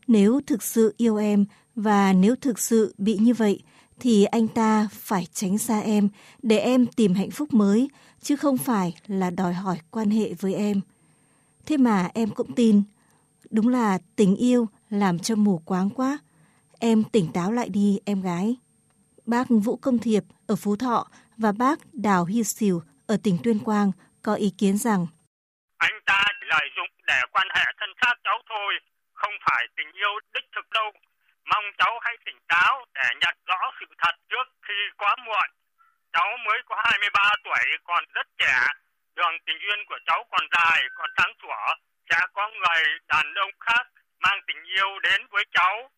Nếu 0.08 0.42
thực 0.48 0.64
sự 0.64 0.94
yêu 0.98 1.18
em 1.18 1.46
và 1.76 2.14
nếu 2.14 2.36
thực 2.36 2.60
sự 2.60 2.96
bị 2.98 3.18
như 3.18 3.34
vậy 3.34 3.62
thì 4.04 4.26
anh 4.26 4.48
ta 4.48 4.88
phải 4.92 5.28
tránh 5.34 5.58
xa 5.58 5.80
em 5.80 6.10
để 6.42 6.58
em 6.58 6.86
tìm 6.86 7.14
hạnh 7.14 7.32
phúc 7.32 7.54
mới 7.54 7.90
chứ 8.22 8.36
không 8.36 8.58
phải 8.58 8.94
là 9.08 9.30
đòi 9.30 9.54
hỏi 9.54 9.78
quan 9.92 10.10
hệ 10.10 10.34
với 10.40 10.56
em. 10.56 10.82
Thế 11.66 11.78
mà 11.78 12.10
em 12.14 12.30
cũng 12.30 12.56
tin. 12.56 12.84
Đúng 13.50 13.68
là 13.68 14.00
tình 14.16 14.36
yêu 14.36 14.68
làm 14.90 15.20
cho 15.20 15.36
mù 15.36 15.62
quáng 15.66 15.90
quá. 15.90 16.18
Em 16.80 17.04
tỉnh 17.04 17.32
táo 17.34 17.52
lại 17.52 17.70
đi 17.70 18.00
em 18.06 18.22
gái. 18.22 18.56
Bác 19.26 19.44
Vũ 19.50 19.76
Công 19.76 20.00
Thiệp 20.00 20.24
ở 20.48 20.56
Phú 20.56 20.76
Thọ 20.76 21.08
và 21.38 21.52
bác 21.52 21.80
Đào 21.94 22.26
Hy 22.26 22.44
Sìu 22.44 22.82
ở 23.08 23.18
tỉnh 23.24 23.38
Tuyên 23.44 23.60
Quang 23.60 23.92
có 24.22 24.34
ý 24.34 24.50
kiến 24.58 24.78
rằng 24.78 25.08
Anh 25.78 25.94
ta 26.06 26.24
chỉ 26.28 26.46
lợi 26.50 26.68
dụng 26.78 26.92
để 27.08 27.20
quan 27.32 27.48
hệ 27.56 27.66
thân 27.80 27.90
xác 28.02 28.14
cháu 28.24 28.38
thôi, 28.50 28.74
không 29.14 29.34
phải 29.46 29.68
tình 29.78 29.88
yêu 29.94 30.14
đích 30.34 30.48
thực 30.56 30.70
đâu. 30.70 30.92
Mong 31.46 31.66
cháu 31.78 32.00
hãy 32.02 32.18
tỉnh 32.26 32.40
táo 32.48 32.86
để 32.94 33.04
nhận 33.22 33.36
rõ 33.46 33.72
sự 33.80 33.86
thật 33.98 34.16
trước 34.30 34.48
khi 34.62 34.74
quá 34.98 35.16
muộn. 35.26 35.50
Cháu 36.14 36.38
mới 36.46 36.62
có 36.66 36.76
23 36.86 37.30
tuổi, 37.44 37.78
còn 37.84 38.04
rất 38.14 38.28
trẻ. 38.38 38.68
Đường 39.16 39.38
tình 39.46 39.58
duyên 39.62 39.86
của 39.90 40.00
cháu 40.06 40.26
còn 40.32 40.42
dài, 40.52 40.82
còn 40.96 41.10
sáng 41.18 41.34
sủa. 41.42 41.76
Sẽ 42.10 42.20
có 42.34 42.50
người 42.50 43.00
đàn 43.08 43.34
ông 43.34 43.52
khác 43.60 43.88
mang 44.20 44.40
tình 44.48 44.64
yêu 44.64 45.00
đến 45.00 45.28
với 45.30 45.44
cháu. 45.52 45.90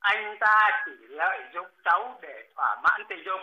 Anh 0.00 0.36
ta 0.40 0.82
chỉ 0.86 0.92
lợi 1.08 1.40
dụng 1.54 1.70
cháu 1.84 2.18
để 2.22 2.42
thỏa 2.54 2.76
mãn 2.82 3.02
tình 3.08 3.24
dục. 3.24 3.40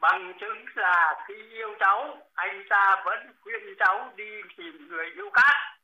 Bằng 0.00 0.32
chứng 0.40 0.64
là 0.74 1.24
khi 1.28 1.34
yêu 1.50 1.76
cháu, 1.80 2.28
anh 2.34 2.64
ta 2.70 3.02
vẫn 3.04 3.34
khuyên 3.40 3.74
cháu 3.78 4.12
đi 4.16 4.40
tìm 4.56 4.88
người 4.88 5.10
yêu 5.14 5.30
khác. 5.30 5.76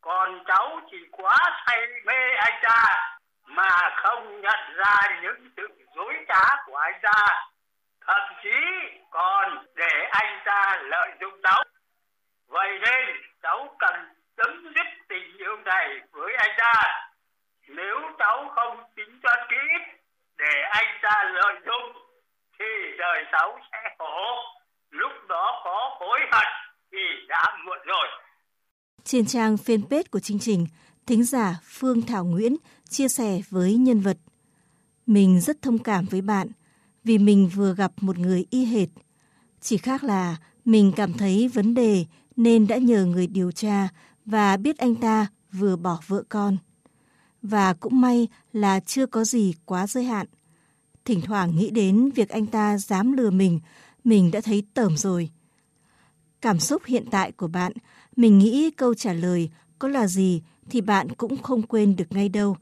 Còn 0.00 0.44
cháu 0.46 0.80
chỉ 0.90 0.96
quá 1.10 1.38
say 1.66 1.86
mê 2.04 2.34
anh 2.36 2.60
ta 2.62 3.17
mà 3.48 3.90
không 3.96 4.40
nhận 4.40 4.60
ra 4.76 5.20
những 5.22 5.50
sự 5.56 5.68
dối 5.96 6.14
trá 6.28 6.56
của 6.66 6.76
anh 6.76 7.00
ta. 7.02 7.44
Thậm 8.06 8.22
chí 8.42 8.58
còn 9.10 9.66
để 9.74 10.08
anh 10.10 10.40
ta 10.44 10.82
lợi 10.82 11.10
dụng 11.20 11.40
cháu. 11.42 11.64
Vậy 12.48 12.68
nên 12.80 13.16
cháu 13.42 13.76
cần 13.78 13.94
chấm 14.36 14.72
dứt 14.74 14.86
tình 15.08 15.36
yêu 15.38 15.56
này 15.64 16.00
với 16.12 16.34
anh 16.38 16.50
ta. 16.58 16.72
Nếu 17.68 17.96
cháu 18.18 18.52
không 18.56 18.82
tính 18.96 19.20
toán 19.22 19.38
kỹ 19.48 19.92
để 20.38 20.62
anh 20.70 20.98
ta 21.02 21.24
lợi 21.24 21.54
dụng 21.66 21.92
thì 22.58 22.64
đời 22.98 23.24
cháu 23.32 23.58
sẽ 23.72 23.78
khổ. 23.98 24.44
Lúc 24.90 25.12
đó 25.28 25.62
có 25.64 25.96
hối 26.00 26.20
hận 26.32 26.48
thì 26.92 27.26
đã 27.28 27.56
muộn 27.64 27.78
rồi. 27.86 28.08
Trên 29.04 29.26
trang 29.26 29.54
fanpage 29.54 30.04
của 30.10 30.18
chương 30.18 30.38
trình, 30.40 30.66
thính 31.08 31.24
giả 31.24 31.60
Phương 31.64 32.02
Thảo 32.02 32.24
Nguyễn 32.24 32.56
chia 32.88 33.08
sẻ 33.08 33.40
với 33.50 33.76
nhân 33.76 34.00
vật. 34.00 34.18
Mình 35.06 35.40
rất 35.40 35.62
thông 35.62 35.78
cảm 35.78 36.06
với 36.06 36.20
bạn 36.20 36.48
vì 37.04 37.18
mình 37.18 37.50
vừa 37.54 37.74
gặp 37.74 37.92
một 38.00 38.18
người 38.18 38.46
y 38.50 38.64
hệt. 38.64 38.88
Chỉ 39.60 39.76
khác 39.76 40.04
là 40.04 40.36
mình 40.64 40.92
cảm 40.96 41.12
thấy 41.12 41.48
vấn 41.48 41.74
đề 41.74 42.04
nên 42.36 42.66
đã 42.66 42.76
nhờ 42.76 43.04
người 43.04 43.26
điều 43.26 43.52
tra 43.52 43.88
và 44.24 44.56
biết 44.56 44.78
anh 44.78 44.94
ta 44.94 45.26
vừa 45.52 45.76
bỏ 45.76 46.00
vợ 46.06 46.22
con. 46.28 46.56
Và 47.42 47.74
cũng 47.74 48.00
may 48.00 48.28
là 48.52 48.80
chưa 48.80 49.06
có 49.06 49.24
gì 49.24 49.54
quá 49.64 49.86
giới 49.86 50.04
hạn. 50.04 50.26
Thỉnh 51.04 51.20
thoảng 51.20 51.56
nghĩ 51.56 51.70
đến 51.70 52.10
việc 52.14 52.28
anh 52.28 52.46
ta 52.46 52.78
dám 52.78 53.12
lừa 53.12 53.30
mình, 53.30 53.60
mình 54.04 54.30
đã 54.30 54.40
thấy 54.40 54.62
tởm 54.74 54.96
rồi. 54.96 55.30
Cảm 56.40 56.60
xúc 56.60 56.82
hiện 56.86 57.04
tại 57.10 57.32
của 57.32 57.48
bạn, 57.48 57.72
mình 58.16 58.38
nghĩ 58.38 58.70
câu 58.70 58.94
trả 58.94 59.12
lời 59.12 59.50
có 59.78 59.88
là 59.88 60.06
gì 60.06 60.42
thì 60.70 60.80
bạn 60.80 61.08
cũng 61.14 61.42
không 61.42 61.62
quên 61.62 61.96
được 61.96 62.04
ngay 62.10 62.28
đâu. 62.28 62.56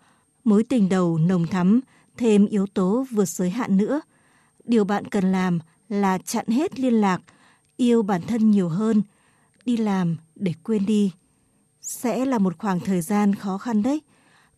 Mối 0.44 0.64
tình 0.64 0.88
đầu 0.88 1.18
nồng 1.18 1.46
thắm, 1.46 1.80
thêm 2.16 2.46
yếu 2.46 2.66
tố 2.66 3.06
vượt 3.10 3.28
giới 3.28 3.50
hạn 3.50 3.76
nữa. 3.76 4.00
Điều 4.64 4.84
bạn 4.84 5.04
cần 5.04 5.32
làm 5.32 5.58
là 5.88 6.18
chặn 6.18 6.46
hết 6.46 6.80
liên 6.80 6.94
lạc, 6.94 7.22
yêu 7.76 8.02
bản 8.02 8.22
thân 8.22 8.50
nhiều 8.50 8.68
hơn, 8.68 9.02
đi 9.64 9.76
làm 9.76 10.16
để 10.34 10.52
quên 10.62 10.86
đi. 10.86 11.12
Sẽ 11.80 12.24
là 12.24 12.38
một 12.38 12.58
khoảng 12.58 12.80
thời 12.80 13.00
gian 13.00 13.34
khó 13.34 13.58
khăn 13.58 13.82
đấy. 13.82 14.00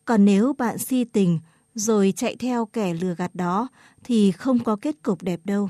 Còn 0.05 0.25
nếu 0.25 0.53
bạn 0.53 0.77
si 0.77 1.03
tình 1.03 1.39
rồi 1.75 2.13
chạy 2.15 2.35
theo 2.35 2.65
kẻ 2.65 2.93
lừa 2.93 3.15
gạt 3.15 3.35
đó 3.35 3.67
thì 4.03 4.31
không 4.31 4.59
có 4.59 4.75
kết 4.75 4.95
cục 5.03 5.21
đẹp 5.23 5.39
đâu. 5.43 5.69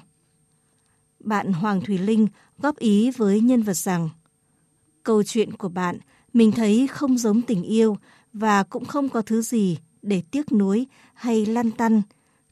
Bạn 1.19 1.53
Hoàng 1.53 1.81
Thùy 1.81 1.97
Linh 1.97 2.27
góp 2.57 2.77
ý 2.77 3.11
với 3.11 3.41
nhân 3.41 3.63
vật 3.63 3.73
rằng 3.77 4.09
câu 5.03 5.23
chuyện 5.23 5.53
của 5.53 5.69
bạn 5.69 5.99
mình 6.33 6.51
thấy 6.51 6.87
không 6.87 7.17
giống 7.17 7.41
tình 7.41 7.63
yêu 7.63 7.97
và 8.33 8.63
cũng 8.63 8.85
không 8.85 9.09
có 9.09 9.21
thứ 9.21 9.41
gì 9.41 9.77
để 10.01 10.21
tiếc 10.31 10.51
nuối 10.51 10.87
hay 11.13 11.45
lăn 11.45 11.71
tăn, 11.71 12.01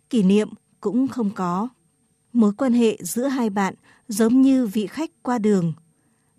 kỷ 0.10 0.24
niệm 0.24 0.50
cũng 0.82 1.08
không 1.08 1.30
có. 1.36 1.70
Mối 2.34 2.54
quan 2.58 2.74
hệ 2.74 2.98
giữa 3.02 3.28
hai 3.28 3.50
bạn 3.50 3.74
giống 4.08 4.42
như 4.42 4.68
vị 4.68 4.88
khách 4.88 5.12
qua 5.22 5.38
đường. 5.38 5.74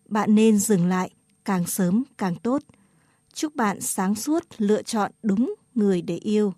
Bạn 0.09 0.35
nên 0.35 0.59
dừng 0.59 0.87
lại 0.87 1.11
càng 1.45 1.66
sớm 1.66 2.02
càng 2.18 2.37
tốt. 2.37 2.62
Chúc 3.35 3.57
bạn 3.57 3.80
sáng 3.80 4.14
suốt 4.14 4.45
lựa 4.59 4.83
chọn 4.83 5.12
đúng 5.23 5.54
người 5.75 6.02
để 6.02 6.16
yêu. 6.16 6.54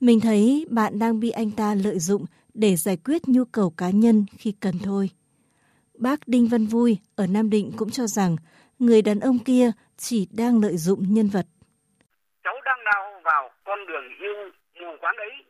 Mình 0.00 0.20
thấy 0.20 0.66
bạn 0.70 0.98
đang 0.98 1.20
bị 1.20 1.30
anh 1.30 1.50
ta 1.50 1.74
lợi 1.74 1.98
dụng 1.98 2.24
để 2.54 2.76
giải 2.76 2.96
quyết 2.96 3.28
nhu 3.28 3.44
cầu 3.44 3.70
cá 3.70 3.90
nhân 3.90 4.26
khi 4.36 4.52
cần 4.60 4.78
thôi. 4.78 5.10
Bác 5.98 6.28
Đinh 6.28 6.48
Văn 6.48 6.66
Vui 6.66 6.96
ở 7.14 7.26
Nam 7.26 7.50
Định 7.50 7.72
cũng 7.76 7.90
cho 7.90 8.06
rằng 8.06 8.36
người 8.78 9.02
đàn 9.02 9.20
ông 9.20 9.38
kia 9.38 9.72
chỉ 9.98 10.28
đang 10.38 10.60
lợi 10.62 10.76
dụng 10.76 11.02
nhân 11.08 11.28
vật. 11.32 11.46
Cháu 12.44 12.60
đang 12.64 12.84
nào 12.84 13.20
vào 13.24 13.50
con 13.64 13.86
đường 13.86 14.08
yêu 14.18 14.50
mù 14.74 14.96
quáng 15.00 15.16
ấy. 15.16 15.44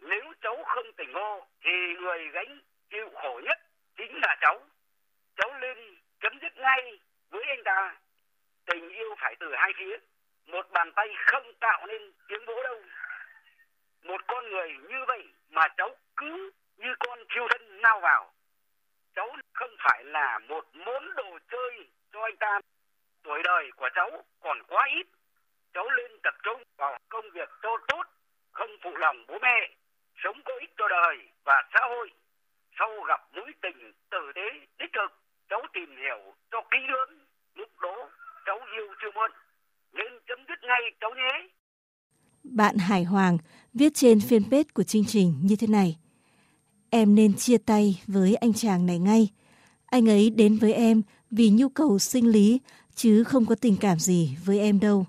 Nếu 0.00 0.32
cháu 0.42 0.56
không 0.66 0.86
tỉnh 0.96 1.12
ngộ 1.12 1.46
thì 1.64 1.70
người 2.00 2.28
gánh 2.32 2.60
chịu 2.90 3.08
khổ 3.14 3.40
nhất 3.44 3.58
chính 3.96 4.12
là 4.22 4.36
cháu. 4.40 4.60
Cháu 5.36 5.58
lên 5.60 5.76
chấm 6.20 6.32
dứt 6.42 6.56
ngay 6.56 6.98
với 7.30 7.42
anh 7.48 7.62
ta. 7.64 7.96
Tình 8.66 8.88
yêu 8.88 9.14
phải 9.20 9.36
từ 9.40 9.46
hai 9.54 9.72
phía. 9.78 9.96
Một 10.46 10.66
bàn 10.72 10.92
tay 10.96 11.08
không 11.26 11.52
tạo 11.60 11.86
nên 11.86 12.12
tiếng 12.28 12.46
vỗ 12.46 12.62
đâu. 12.64 12.82
Một 14.02 14.20
con 14.26 14.50
người 14.50 14.68
như 14.88 15.04
vậy 15.06 15.24
mà 15.50 15.62
cháu 15.76 15.96
cứ 16.16 16.50
như 16.76 16.94
con 17.00 17.18
thiêu 17.34 17.46
thân 17.50 17.80
nao 17.82 18.00
vào. 18.00 18.32
Cháu 19.14 19.36
không 19.52 19.70
phải 19.78 20.04
là 20.04 20.38
một 20.48 20.64
món 20.72 21.14
đồ 21.16 21.38
chơi 21.50 21.86
cho 22.12 22.22
anh 22.22 22.36
ta. 22.36 22.60
Tuổi 23.22 23.42
đời 23.44 23.70
của 23.76 23.88
cháu 23.94 24.10
còn 24.40 24.62
quá 24.68 24.88
ít. 24.96 25.06
Cháu 25.74 25.90
lên 25.90 26.10
tập 26.22 26.34
trung 26.42 26.62
vào 26.76 26.98
công 27.08 27.24
việc 27.34 27.48
cho 27.62 27.76
tốt, 27.88 28.02
không 28.52 28.70
phụ 28.82 28.96
lòng 28.96 29.24
bố 29.28 29.38
mẹ, 29.42 29.70
sống 30.24 30.40
có 30.44 30.52
ích 30.60 30.70
cho 30.76 30.88
đời 30.88 31.16
và 31.44 31.62
xã 31.74 31.80
hội. 31.88 32.10
Sau 32.78 33.00
gặp 33.00 33.20
mối 33.32 33.52
tình 33.62 33.92
tử 34.10 34.32
tế 34.34 34.50
đích 34.78 34.90
thực, 34.92 35.22
cháu 35.48 35.62
tìm 35.72 35.96
hiểu 35.96 36.34
cho 36.50 36.62
kỹ 36.70 36.78
lưỡng. 36.88 37.18
Lúc 37.54 37.80
đó 37.80 38.10
cháu 38.46 38.60
yêu 38.72 38.94
chưa 39.02 39.10
muộn. 39.14 39.30
Nên 39.92 40.18
chấm 40.26 40.38
dứt 40.48 40.58
ngay 40.62 40.80
cháu 41.00 41.14
nhé. 41.14 41.48
Bạn 42.44 42.74
Hải 42.88 43.04
Hoàng 43.04 43.38
viết 43.94 44.00
trên 44.00 44.18
fanpage 44.18 44.64
của 44.74 44.82
chương 44.82 45.04
trình 45.04 45.34
như 45.42 45.56
thế 45.56 45.66
này. 45.66 45.96
Em 46.90 47.14
nên 47.14 47.34
chia 47.34 47.58
tay 47.58 48.02
với 48.06 48.34
anh 48.34 48.52
chàng 48.52 48.86
này 48.86 48.98
ngay. 48.98 49.28
Anh 49.86 50.08
ấy 50.08 50.30
đến 50.30 50.58
với 50.58 50.72
em 50.72 51.02
vì 51.30 51.50
nhu 51.50 51.68
cầu 51.68 51.98
sinh 51.98 52.26
lý 52.26 52.60
chứ 52.94 53.24
không 53.24 53.46
có 53.46 53.54
tình 53.54 53.76
cảm 53.76 53.98
gì 53.98 54.36
với 54.44 54.58
em 54.58 54.80
đâu. 54.80 55.06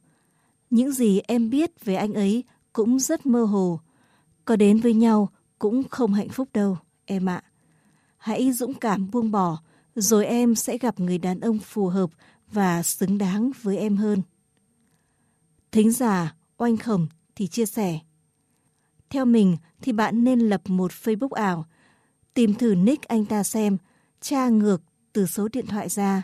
Những 0.70 0.92
gì 0.92 1.20
em 1.28 1.50
biết 1.50 1.86
về 1.86 1.96
anh 1.96 2.14
ấy 2.14 2.44
cũng 2.74 3.00
rất 3.00 3.26
mơ 3.26 3.44
hồ. 3.44 3.80
Có 4.46 4.56
đến 4.56 4.80
với 4.80 4.94
nhau 4.94 5.30
cũng 5.60 5.84
không 5.90 6.14
hạnh 6.14 6.30
phúc 6.30 6.50
đâu, 6.54 6.78
em 7.06 7.30
ạ. 7.30 7.44
Hãy 8.18 8.52
dũng 8.52 8.74
cảm 8.74 9.12
buông 9.12 9.32
bỏ, 9.32 9.62
rồi 9.96 10.26
em 10.26 10.56
sẽ 10.56 10.78
gặp 10.78 11.00
người 11.00 11.18
đàn 11.18 11.40
ông 11.40 11.60
phù 11.60 11.88
hợp 11.88 12.10
và 12.52 12.84
xứng 12.84 13.18
đáng 13.18 13.52
với 13.62 13.78
em 13.78 13.98
hơn. 13.98 14.22
Thính 15.72 15.92
giả 15.92 16.36
Oanh 16.58 16.78
Khổng 16.78 17.08
thì 17.36 17.48
chia 17.48 17.66
sẻ. 17.66 18.00
Theo 19.10 19.26
mình 19.26 19.58
thì 19.82 19.92
bạn 19.92 20.24
nên 20.24 20.40
lập 20.40 20.62
một 20.66 20.92
Facebook 20.92 21.34
ảo, 21.34 21.66
tìm 22.34 22.54
thử 22.54 22.76
nick 22.76 23.08
anh 23.08 23.26
ta 23.26 23.44
xem, 23.44 23.78
tra 24.22 24.50
ngược 24.50 24.82
từ 25.14 25.26
số 25.26 25.48
điện 25.54 25.66
thoại 25.68 25.90
ra. 25.90 26.24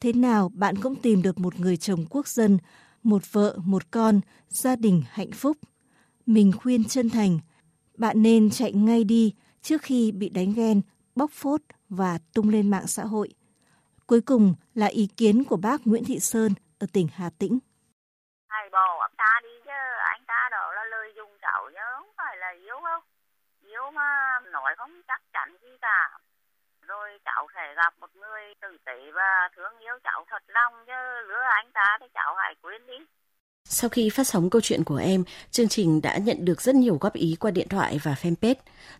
Thế 0.00 0.12
nào 0.12 0.50
bạn 0.54 0.74
cũng 0.82 0.96
tìm 0.96 1.22
được 1.22 1.38
một 1.38 1.60
người 1.60 1.76
chồng 1.76 2.06
quốc 2.10 2.28
dân, 2.28 2.58
một 3.02 3.32
vợ, 3.32 3.56
một 3.64 3.82
con, 3.90 4.20
gia 4.48 4.76
đình 4.76 5.02
hạnh 5.10 5.32
phúc. 5.32 5.56
Mình 6.26 6.52
khuyên 6.52 6.84
chân 6.84 7.10
thành, 7.10 7.38
bạn 7.96 8.22
nên 8.22 8.50
chạy 8.50 8.72
ngay 8.72 9.04
đi 9.04 9.34
trước 9.62 9.82
khi 9.82 10.12
bị 10.12 10.28
đánh 10.28 10.52
ghen, 10.52 10.82
bóc 11.14 11.30
phốt 11.30 11.60
và 11.88 12.18
tung 12.34 12.48
lên 12.48 12.70
mạng 12.70 12.86
xã 12.86 13.04
hội. 13.04 13.34
Cuối 14.06 14.20
cùng 14.20 14.54
là 14.74 14.86
ý 14.86 15.06
kiến 15.16 15.44
của 15.44 15.56
bác 15.56 15.86
Nguyễn 15.86 16.04
Thị 16.04 16.20
Sơn 16.20 16.52
ở 16.78 16.86
tỉnh 16.92 17.08
Hà 17.12 17.30
Tĩnh. 17.38 17.58
Thầy 18.48 18.70
bò 18.72 18.98
ông 19.00 19.14
ta 19.16 19.40
đi 19.42 19.54
chứ 19.64 19.78
anh 20.14 20.22
ta 20.26 20.48
đó 20.50 20.72
là 20.76 20.84
lời 20.90 21.12
dùng 21.16 21.30
cháu 21.42 21.60
chứ 21.74 21.84
không 21.96 22.10
phải 22.16 22.36
là 22.36 22.50
yếu 22.64 22.74
không. 22.82 23.02
Yếu 23.70 23.90
mà 23.94 24.40
nói 24.72 24.76
không 24.78 25.02
chắc 25.08 25.22
chắn 25.32 25.56
gì 25.62 25.68
cả. 25.80 26.18
Rồi 26.88 27.08
cháu 27.24 27.46
sẽ 27.54 27.74
gặp 27.76 27.94
một 28.00 28.10
người 28.16 28.42
tử 28.62 28.76
tế 28.84 29.10
và 29.14 29.48
thương 29.56 29.78
yêu 29.78 29.94
cháu 30.04 30.24
thật 30.30 30.42
lòng 30.46 30.72
chứ 30.86 30.92
lứa 31.28 31.42
anh 31.54 31.70
ta 31.74 31.98
thì 32.00 32.06
cháu 32.14 32.34
hãy 32.38 32.54
quên 32.62 32.86
đi. 32.86 33.04
Sau 33.64 33.88
khi 33.90 34.10
phát 34.10 34.26
sóng 34.26 34.50
câu 34.50 34.60
chuyện 34.60 34.84
của 34.84 34.96
em, 34.96 35.24
chương 35.50 35.68
trình 35.68 36.02
đã 36.02 36.18
nhận 36.18 36.44
được 36.44 36.60
rất 36.60 36.74
nhiều 36.74 36.98
góp 37.00 37.12
ý 37.12 37.36
qua 37.40 37.50
điện 37.50 37.68
thoại 37.68 38.00
và 38.02 38.14
fanpage. 38.22 38.54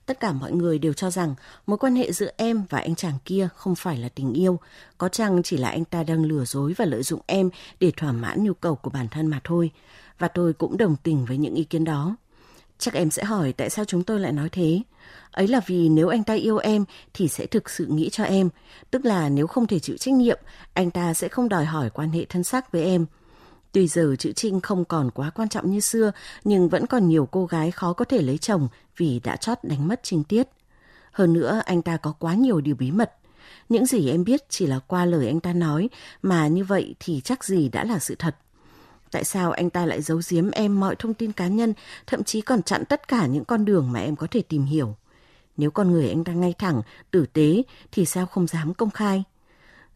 Tất 0.06 0.20
cả 0.20 0.32
mọi 0.32 0.52
người 0.52 0.78
đều 0.78 0.92
cho 0.92 1.10
rằng 1.10 1.34
mối 1.66 1.78
quan 1.78 1.96
hệ 1.96 2.12
giữa 2.12 2.30
em 2.36 2.64
và 2.70 2.78
anh 2.78 2.94
chàng 2.94 3.18
kia 3.24 3.48
không 3.56 3.74
phải 3.74 3.96
là 3.96 4.08
tình 4.14 4.32
yêu, 4.32 4.60
có 4.98 5.08
chăng 5.08 5.42
chỉ 5.42 5.56
là 5.56 5.68
anh 5.68 5.84
ta 5.84 6.02
đang 6.02 6.24
lừa 6.24 6.44
dối 6.44 6.74
và 6.76 6.84
lợi 6.84 7.02
dụng 7.02 7.20
em 7.26 7.50
để 7.80 7.92
thỏa 7.96 8.12
mãn 8.12 8.44
nhu 8.44 8.54
cầu 8.54 8.76
của 8.76 8.90
bản 8.90 9.08
thân 9.08 9.26
mà 9.26 9.40
thôi. 9.44 9.70
Và 10.18 10.28
tôi 10.28 10.52
cũng 10.52 10.76
đồng 10.76 10.96
tình 11.02 11.24
với 11.24 11.36
những 11.36 11.54
ý 11.54 11.64
kiến 11.64 11.84
đó. 11.84 12.16
Chắc 12.82 12.94
em 12.94 13.10
sẽ 13.10 13.24
hỏi 13.24 13.52
tại 13.52 13.70
sao 13.70 13.84
chúng 13.84 14.02
tôi 14.02 14.20
lại 14.20 14.32
nói 14.32 14.48
thế. 14.52 14.80
Ấy 15.30 15.48
là 15.48 15.60
vì 15.66 15.88
nếu 15.88 16.08
anh 16.08 16.24
ta 16.24 16.34
yêu 16.34 16.58
em 16.58 16.84
thì 17.14 17.28
sẽ 17.28 17.46
thực 17.46 17.70
sự 17.70 17.86
nghĩ 17.86 18.10
cho 18.10 18.24
em. 18.24 18.48
Tức 18.90 19.04
là 19.04 19.28
nếu 19.28 19.46
không 19.46 19.66
thể 19.66 19.78
chịu 19.78 19.96
trách 19.96 20.14
nhiệm, 20.14 20.38
anh 20.72 20.90
ta 20.90 21.14
sẽ 21.14 21.28
không 21.28 21.48
đòi 21.48 21.64
hỏi 21.64 21.90
quan 21.90 22.10
hệ 22.10 22.24
thân 22.24 22.44
xác 22.44 22.72
với 22.72 22.84
em. 22.84 23.06
Tuy 23.72 23.88
giờ 23.88 24.16
chữ 24.18 24.32
Trinh 24.32 24.60
không 24.60 24.84
còn 24.84 25.10
quá 25.10 25.30
quan 25.30 25.48
trọng 25.48 25.70
như 25.70 25.80
xưa, 25.80 26.12
nhưng 26.44 26.68
vẫn 26.68 26.86
còn 26.86 27.08
nhiều 27.08 27.28
cô 27.30 27.46
gái 27.46 27.70
khó 27.70 27.92
có 27.92 28.04
thể 28.04 28.22
lấy 28.22 28.38
chồng 28.38 28.68
vì 28.96 29.20
đã 29.24 29.36
chót 29.36 29.58
đánh 29.62 29.88
mất 29.88 30.00
Trinh 30.02 30.24
Tiết. 30.24 30.48
Hơn 31.12 31.32
nữa, 31.32 31.62
anh 31.64 31.82
ta 31.82 31.96
có 31.96 32.12
quá 32.18 32.34
nhiều 32.34 32.60
điều 32.60 32.74
bí 32.74 32.90
mật. 32.90 33.12
Những 33.68 33.86
gì 33.86 34.10
em 34.10 34.24
biết 34.24 34.40
chỉ 34.48 34.66
là 34.66 34.78
qua 34.78 35.04
lời 35.04 35.26
anh 35.26 35.40
ta 35.40 35.52
nói, 35.52 35.88
mà 36.22 36.46
như 36.46 36.64
vậy 36.64 36.94
thì 37.00 37.20
chắc 37.24 37.44
gì 37.44 37.68
đã 37.68 37.84
là 37.84 37.98
sự 37.98 38.14
thật. 38.18 38.36
Tại 39.12 39.24
sao 39.24 39.52
anh 39.52 39.70
ta 39.70 39.86
lại 39.86 40.02
giấu 40.02 40.20
giếm 40.30 40.50
em 40.50 40.80
mọi 40.80 40.96
thông 40.96 41.14
tin 41.14 41.32
cá 41.32 41.46
nhân, 41.46 41.74
thậm 42.06 42.24
chí 42.24 42.40
còn 42.40 42.62
chặn 42.62 42.84
tất 42.84 43.08
cả 43.08 43.26
những 43.26 43.44
con 43.44 43.64
đường 43.64 43.92
mà 43.92 44.00
em 44.00 44.16
có 44.16 44.26
thể 44.30 44.42
tìm 44.42 44.64
hiểu? 44.64 44.96
Nếu 45.56 45.70
con 45.70 45.90
người 45.90 46.08
anh 46.08 46.24
ta 46.24 46.32
ngay 46.32 46.54
thẳng, 46.58 46.82
tử 47.10 47.26
tế, 47.32 47.62
thì 47.92 48.04
sao 48.04 48.26
không 48.26 48.46
dám 48.46 48.74
công 48.74 48.90
khai? 48.90 49.24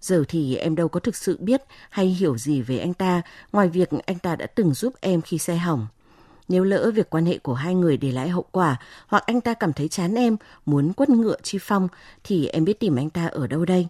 Giờ 0.00 0.24
thì 0.28 0.56
em 0.56 0.76
đâu 0.76 0.88
có 0.88 1.00
thực 1.00 1.16
sự 1.16 1.36
biết 1.40 1.62
hay 1.90 2.06
hiểu 2.06 2.38
gì 2.38 2.62
về 2.62 2.78
anh 2.78 2.94
ta, 2.94 3.22
ngoài 3.52 3.68
việc 3.68 3.88
anh 4.06 4.18
ta 4.18 4.36
đã 4.36 4.46
từng 4.46 4.74
giúp 4.74 4.94
em 5.00 5.20
khi 5.20 5.38
xe 5.38 5.56
hỏng. 5.56 5.86
Nếu 6.48 6.64
lỡ 6.64 6.90
việc 6.94 7.10
quan 7.10 7.26
hệ 7.26 7.38
của 7.38 7.54
hai 7.54 7.74
người 7.74 7.96
để 7.96 8.12
lại 8.12 8.28
hậu 8.28 8.44
quả, 8.50 8.76
hoặc 9.06 9.22
anh 9.26 9.40
ta 9.40 9.54
cảm 9.54 9.72
thấy 9.72 9.88
chán 9.88 10.14
em, 10.14 10.36
muốn 10.66 10.92
quất 10.92 11.08
ngựa 11.08 11.36
chi 11.42 11.58
phong, 11.60 11.88
thì 12.24 12.46
em 12.46 12.64
biết 12.64 12.80
tìm 12.80 12.96
anh 12.96 13.10
ta 13.10 13.26
ở 13.26 13.46
đâu 13.46 13.64
đây? 13.64 13.88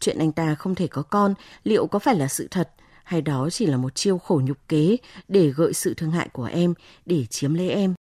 Chuyện 0.00 0.18
anh 0.18 0.32
ta 0.32 0.54
không 0.54 0.74
thể 0.74 0.86
có 0.86 1.02
con, 1.02 1.34
liệu 1.64 1.86
có 1.86 1.98
phải 1.98 2.14
là 2.14 2.28
sự 2.28 2.48
thật, 2.50 2.70
hay 3.12 3.22
đó 3.22 3.48
chỉ 3.50 3.66
là 3.66 3.76
một 3.76 3.94
chiêu 3.94 4.18
khổ 4.18 4.40
nhục 4.44 4.58
kế 4.68 4.96
để 5.28 5.48
gợi 5.50 5.72
sự 5.72 5.94
thương 5.94 6.10
hại 6.10 6.28
của 6.28 6.44
em, 6.44 6.74
để 7.06 7.26
chiếm 7.26 7.54
lấy 7.54 7.70
em? 7.70 7.94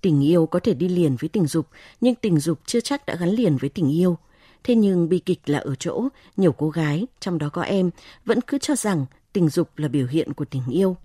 Tình 0.00 0.24
yêu 0.24 0.46
có 0.46 0.58
thể 0.60 0.74
đi 0.74 0.88
liền 0.88 1.16
với 1.16 1.28
tình 1.28 1.46
dục, 1.46 1.66
nhưng 2.00 2.14
tình 2.14 2.38
dục 2.40 2.60
chưa 2.66 2.80
chắc 2.80 3.06
đã 3.06 3.14
gắn 3.14 3.28
liền 3.28 3.56
với 3.56 3.70
tình 3.70 3.90
yêu. 3.90 4.18
Thế 4.64 4.74
nhưng 4.74 5.08
bi 5.08 5.18
kịch 5.18 5.40
là 5.46 5.58
ở 5.58 5.74
chỗ, 5.74 6.08
nhiều 6.36 6.52
cô 6.52 6.70
gái, 6.70 7.06
trong 7.20 7.38
đó 7.38 7.48
có 7.48 7.62
em, 7.62 7.90
vẫn 8.24 8.40
cứ 8.40 8.58
cho 8.58 8.76
rằng 8.76 9.06
tình 9.32 9.48
dục 9.48 9.68
là 9.76 9.88
biểu 9.88 10.06
hiện 10.06 10.32
của 10.32 10.44
tình 10.44 10.62
yêu. 10.70 10.96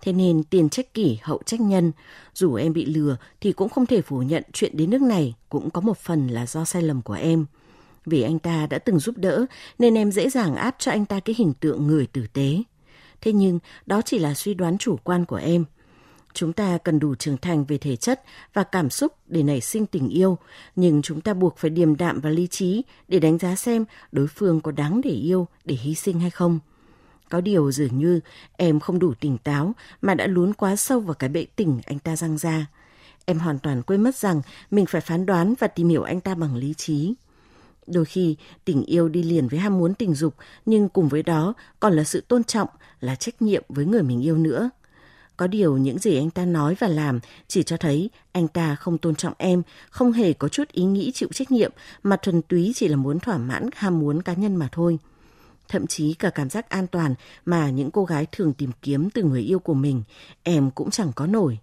Thế 0.00 0.12
nên 0.12 0.42
tiền 0.44 0.68
trách 0.68 0.94
kỷ 0.94 1.18
hậu 1.22 1.40
trách 1.46 1.60
nhân, 1.60 1.92
dù 2.34 2.54
em 2.54 2.72
bị 2.72 2.84
lừa 2.84 3.16
thì 3.40 3.52
cũng 3.52 3.68
không 3.68 3.86
thể 3.86 4.02
phủ 4.02 4.22
nhận 4.22 4.42
chuyện 4.52 4.76
đến 4.76 4.90
nước 4.90 5.02
này 5.02 5.34
cũng 5.48 5.70
có 5.70 5.80
một 5.80 5.98
phần 5.98 6.28
là 6.28 6.46
do 6.46 6.64
sai 6.64 6.82
lầm 6.82 7.02
của 7.02 7.14
em. 7.14 7.46
Vì 8.06 8.22
anh 8.22 8.38
ta 8.38 8.66
đã 8.66 8.78
từng 8.78 8.98
giúp 8.98 9.14
đỡ 9.18 9.46
nên 9.78 9.94
em 9.94 10.12
dễ 10.12 10.30
dàng 10.30 10.56
áp 10.56 10.76
cho 10.78 10.90
anh 10.90 11.04
ta 11.04 11.20
cái 11.20 11.34
hình 11.38 11.52
tượng 11.60 11.86
người 11.86 12.06
tử 12.06 12.26
tế. 12.32 12.62
Thế 13.20 13.32
nhưng 13.32 13.58
đó 13.86 14.02
chỉ 14.04 14.18
là 14.18 14.34
suy 14.34 14.54
đoán 14.54 14.78
chủ 14.78 14.96
quan 15.04 15.24
của 15.24 15.36
em– 15.36 15.64
Chúng 16.38 16.52
ta 16.52 16.78
cần 16.78 16.98
đủ 16.98 17.14
trưởng 17.14 17.36
thành 17.36 17.64
về 17.64 17.78
thể 17.78 17.96
chất 17.96 18.22
và 18.54 18.64
cảm 18.64 18.90
xúc 18.90 19.12
để 19.26 19.42
nảy 19.42 19.60
sinh 19.60 19.86
tình 19.86 20.08
yêu, 20.08 20.38
nhưng 20.76 21.02
chúng 21.02 21.20
ta 21.20 21.34
buộc 21.34 21.56
phải 21.56 21.70
điềm 21.70 21.96
đạm 21.96 22.20
và 22.20 22.30
lý 22.30 22.46
trí 22.46 22.82
để 23.08 23.18
đánh 23.18 23.38
giá 23.38 23.56
xem 23.56 23.84
đối 24.12 24.26
phương 24.26 24.60
có 24.60 24.70
đáng 24.70 25.00
để 25.04 25.10
yêu, 25.10 25.46
để 25.64 25.74
hy 25.74 25.94
sinh 25.94 26.20
hay 26.20 26.30
không. 26.30 26.58
Có 27.30 27.40
điều 27.40 27.72
dường 27.72 27.98
như 27.98 28.20
em 28.56 28.80
không 28.80 28.98
đủ 28.98 29.14
tỉnh 29.20 29.38
táo 29.38 29.72
mà 30.02 30.14
đã 30.14 30.26
lún 30.26 30.52
quá 30.52 30.76
sâu 30.76 31.00
vào 31.00 31.14
cái 31.14 31.30
bẫy 31.30 31.46
tình 31.56 31.80
anh 31.86 31.98
ta 31.98 32.16
răng 32.16 32.38
ra. 32.38 32.66
Em 33.24 33.38
hoàn 33.38 33.58
toàn 33.58 33.82
quên 33.82 34.02
mất 34.02 34.16
rằng 34.16 34.42
mình 34.70 34.86
phải 34.86 35.00
phán 35.00 35.26
đoán 35.26 35.54
và 35.58 35.66
tìm 35.66 35.88
hiểu 35.88 36.02
anh 36.02 36.20
ta 36.20 36.34
bằng 36.34 36.56
lý 36.56 36.74
trí. 36.74 37.14
Đôi 37.92 38.04
khi 38.04 38.36
tình 38.64 38.84
yêu 38.84 39.08
đi 39.08 39.22
liền 39.22 39.48
với 39.48 39.58
ham 39.58 39.78
muốn 39.78 39.94
tình 39.94 40.14
dục 40.14 40.34
nhưng 40.66 40.88
cùng 40.88 41.08
với 41.08 41.22
đó 41.22 41.54
còn 41.80 41.92
là 41.92 42.04
sự 42.04 42.20
tôn 42.28 42.44
trọng, 42.44 42.68
là 43.00 43.14
trách 43.14 43.42
nhiệm 43.42 43.62
với 43.68 43.86
người 43.86 44.02
mình 44.02 44.20
yêu 44.24 44.38
nữa. 44.38 44.70
Có 45.36 45.46
điều 45.46 45.76
những 45.76 45.98
gì 45.98 46.16
anh 46.16 46.30
ta 46.30 46.44
nói 46.44 46.76
và 46.78 46.88
làm 46.88 47.20
chỉ 47.48 47.62
cho 47.62 47.76
thấy 47.76 48.10
anh 48.32 48.48
ta 48.48 48.74
không 48.74 48.98
tôn 48.98 49.14
trọng 49.14 49.34
em, 49.38 49.62
không 49.90 50.12
hề 50.12 50.32
có 50.32 50.48
chút 50.48 50.68
ý 50.72 50.84
nghĩ 50.84 51.12
chịu 51.12 51.28
trách 51.32 51.50
nhiệm 51.50 51.72
mà 52.02 52.16
thuần 52.16 52.42
túy 52.42 52.72
chỉ 52.74 52.88
là 52.88 52.96
muốn 52.96 53.20
thỏa 53.20 53.38
mãn 53.38 53.68
ham 53.74 53.98
muốn 53.98 54.22
cá 54.22 54.34
nhân 54.34 54.56
mà 54.56 54.68
thôi. 54.72 54.98
Thậm 55.68 55.86
chí 55.86 56.14
cả 56.14 56.30
cảm 56.30 56.50
giác 56.50 56.68
an 56.68 56.86
toàn 56.86 57.14
mà 57.44 57.70
những 57.70 57.90
cô 57.90 58.04
gái 58.04 58.26
thường 58.32 58.52
tìm 58.52 58.70
kiếm 58.82 59.10
từ 59.10 59.22
người 59.22 59.42
yêu 59.42 59.58
của 59.58 59.74
mình, 59.74 60.02
em 60.42 60.70
cũng 60.70 60.90
chẳng 60.90 61.12
có 61.14 61.26
nổi. 61.26 61.58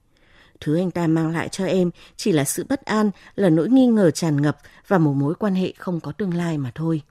Thứ 0.62 0.78
anh 0.78 0.91
ta 0.91 1.08
mang 1.08 1.32
lại 1.32 1.50
cho 1.50 1.65
em 1.65 1.89
chỉ 2.18 2.32
là 2.32 2.44
sự 2.44 2.65
bất 2.70 2.86
an, 2.86 3.12
là 3.36 3.50
nỗi 3.50 3.70
nghi 3.70 3.88
ngờ 3.88 4.12
tràn 4.12 4.41
ngập 4.41 4.58
và 4.88 4.98
một 4.98 5.13
mối 5.13 5.36
quan 5.36 5.56
hệ 5.56 5.74
không 5.78 6.00
có 6.00 6.12
tương 6.12 6.34
lai 6.34 6.58
mà 6.58 6.72
thôi. 6.76 7.02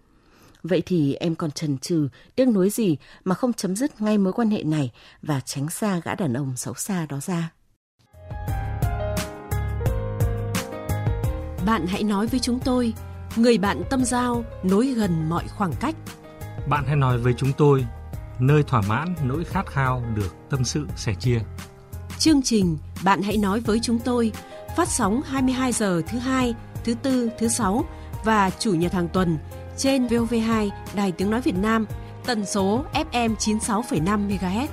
Vậy 0.62 0.82
thì 0.86 1.14
em 1.14 1.34
còn 1.34 1.50
chần 1.50 1.78
chừ, 1.78 2.08
tiếc 2.36 2.48
nuối 2.48 2.70
gì 2.70 2.96
mà 3.24 3.34
không 3.34 3.52
chấm 3.52 3.76
dứt 3.76 4.00
ngay 4.00 4.18
mối 4.18 4.32
quan 4.32 4.50
hệ 4.50 4.62
này 4.62 4.90
và 5.22 5.40
tránh 5.40 5.70
xa 5.70 6.00
gã 6.04 6.14
đàn 6.14 6.32
ông 6.32 6.56
xấu 6.56 6.74
xa 6.74 7.06
đó 7.06 7.20
ra. 7.20 7.52
Bạn 11.66 11.86
hãy 11.86 12.02
nói 12.02 12.26
với 12.26 12.40
chúng 12.40 12.60
tôi, 12.60 12.92
người 13.36 13.58
bạn 13.58 13.82
tâm 13.90 14.04
giao 14.04 14.44
nối 14.62 14.86
gần 14.86 15.28
mọi 15.28 15.48
khoảng 15.48 15.72
cách. 15.80 15.94
Bạn 16.68 16.84
hãy 16.86 16.96
nói 16.96 17.18
với 17.18 17.34
chúng 17.36 17.52
tôi, 17.52 17.86
nơi 18.38 18.62
thỏa 18.62 18.82
mãn 18.88 19.14
nỗi 19.24 19.44
khát 19.44 19.66
khao 19.66 20.04
được 20.14 20.34
tâm 20.50 20.64
sự 20.64 20.86
sẻ 20.96 21.14
chia. 21.20 21.40
Chương 22.18 22.42
trình 22.42 22.78
bạn 23.04 23.22
hãy 23.22 23.36
nói 23.36 23.60
với 23.60 23.80
chúng 23.82 23.98
tôi 23.98 24.32
phát 24.76 24.88
sóng 24.88 25.22
22 25.22 25.72
giờ 25.72 26.02
thứ 26.06 26.18
hai, 26.18 26.54
thứ 26.84 26.94
tư, 26.94 27.30
thứ 27.38 27.48
sáu 27.48 27.84
và 28.24 28.50
chủ 28.50 28.74
nhật 28.74 28.92
hàng 28.92 29.08
tuần 29.08 29.38
trên 29.76 30.06
VOV2 30.06 30.70
Đài 30.94 31.12
Tiếng 31.12 31.30
Nói 31.30 31.40
Việt 31.40 31.54
Nam, 31.56 31.86
tần 32.26 32.46
số 32.46 32.84
FM 32.92 33.36
96,5 33.36 34.28
MHz. 34.28 34.66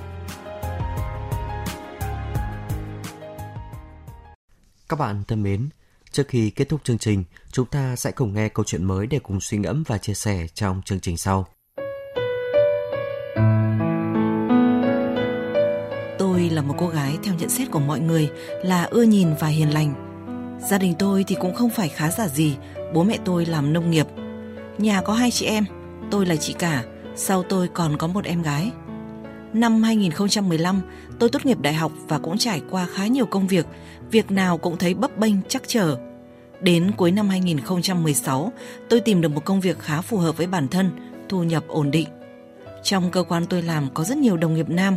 Các 4.88 4.98
bạn 4.98 5.22
thân 5.28 5.42
mến, 5.42 5.68
Trước 6.12 6.28
khi 6.28 6.50
kết 6.50 6.68
thúc 6.68 6.80
chương 6.84 6.98
trình, 6.98 7.24
chúng 7.52 7.66
ta 7.66 7.96
sẽ 7.96 8.10
cùng 8.10 8.34
nghe 8.34 8.48
câu 8.48 8.64
chuyện 8.64 8.84
mới 8.84 9.06
để 9.06 9.18
cùng 9.18 9.40
suy 9.40 9.58
ngẫm 9.58 9.82
và 9.86 9.98
chia 9.98 10.14
sẻ 10.14 10.46
trong 10.54 10.82
chương 10.84 11.00
trình 11.00 11.16
sau. 11.16 11.46
Là 16.62 16.68
một 16.68 16.74
cô 16.78 16.88
gái 16.88 17.18
theo 17.22 17.34
nhận 17.34 17.48
xét 17.48 17.70
của 17.70 17.80
mọi 17.80 18.00
người 18.00 18.30
là 18.64 18.84
ưa 18.84 19.02
nhìn 19.02 19.28
và 19.40 19.48
hiền 19.48 19.74
lành. 19.74 19.94
Gia 20.70 20.78
đình 20.78 20.94
tôi 20.98 21.24
thì 21.24 21.36
cũng 21.40 21.54
không 21.54 21.70
phải 21.70 21.88
khá 21.88 22.10
giả 22.10 22.28
gì, 22.28 22.56
bố 22.94 23.02
mẹ 23.04 23.18
tôi 23.24 23.46
làm 23.46 23.72
nông 23.72 23.90
nghiệp. 23.90 24.06
Nhà 24.78 25.02
có 25.02 25.12
hai 25.12 25.30
chị 25.30 25.46
em, 25.46 25.64
tôi 26.10 26.26
là 26.26 26.36
chị 26.36 26.52
cả, 26.52 26.84
sau 27.16 27.42
tôi 27.42 27.68
còn 27.68 27.96
có 27.96 28.06
một 28.06 28.24
em 28.24 28.42
gái. 28.42 28.70
Năm 29.52 29.82
2015, 29.82 30.80
tôi 31.18 31.28
tốt 31.28 31.46
nghiệp 31.46 31.58
đại 31.60 31.74
học 31.74 31.92
và 32.08 32.18
cũng 32.18 32.38
trải 32.38 32.62
qua 32.70 32.86
khá 32.94 33.06
nhiều 33.06 33.26
công 33.26 33.46
việc, 33.46 33.66
việc 34.10 34.30
nào 34.30 34.58
cũng 34.58 34.76
thấy 34.76 34.94
bấp 34.94 35.18
bênh 35.18 35.34
chắc 35.48 35.62
trở. 35.66 35.96
Đến 36.60 36.90
cuối 36.96 37.12
năm 37.12 37.28
2016, 37.28 38.52
tôi 38.88 39.00
tìm 39.00 39.20
được 39.20 39.28
một 39.28 39.44
công 39.44 39.60
việc 39.60 39.78
khá 39.78 40.00
phù 40.00 40.18
hợp 40.18 40.36
với 40.36 40.46
bản 40.46 40.68
thân, 40.68 40.90
thu 41.28 41.42
nhập 41.42 41.64
ổn 41.68 41.90
định. 41.90 42.08
Trong 42.82 43.10
cơ 43.10 43.22
quan 43.22 43.46
tôi 43.46 43.62
làm 43.62 43.88
có 43.94 44.04
rất 44.04 44.18
nhiều 44.18 44.36
đồng 44.36 44.54
nghiệp 44.54 44.68
nam, 44.68 44.96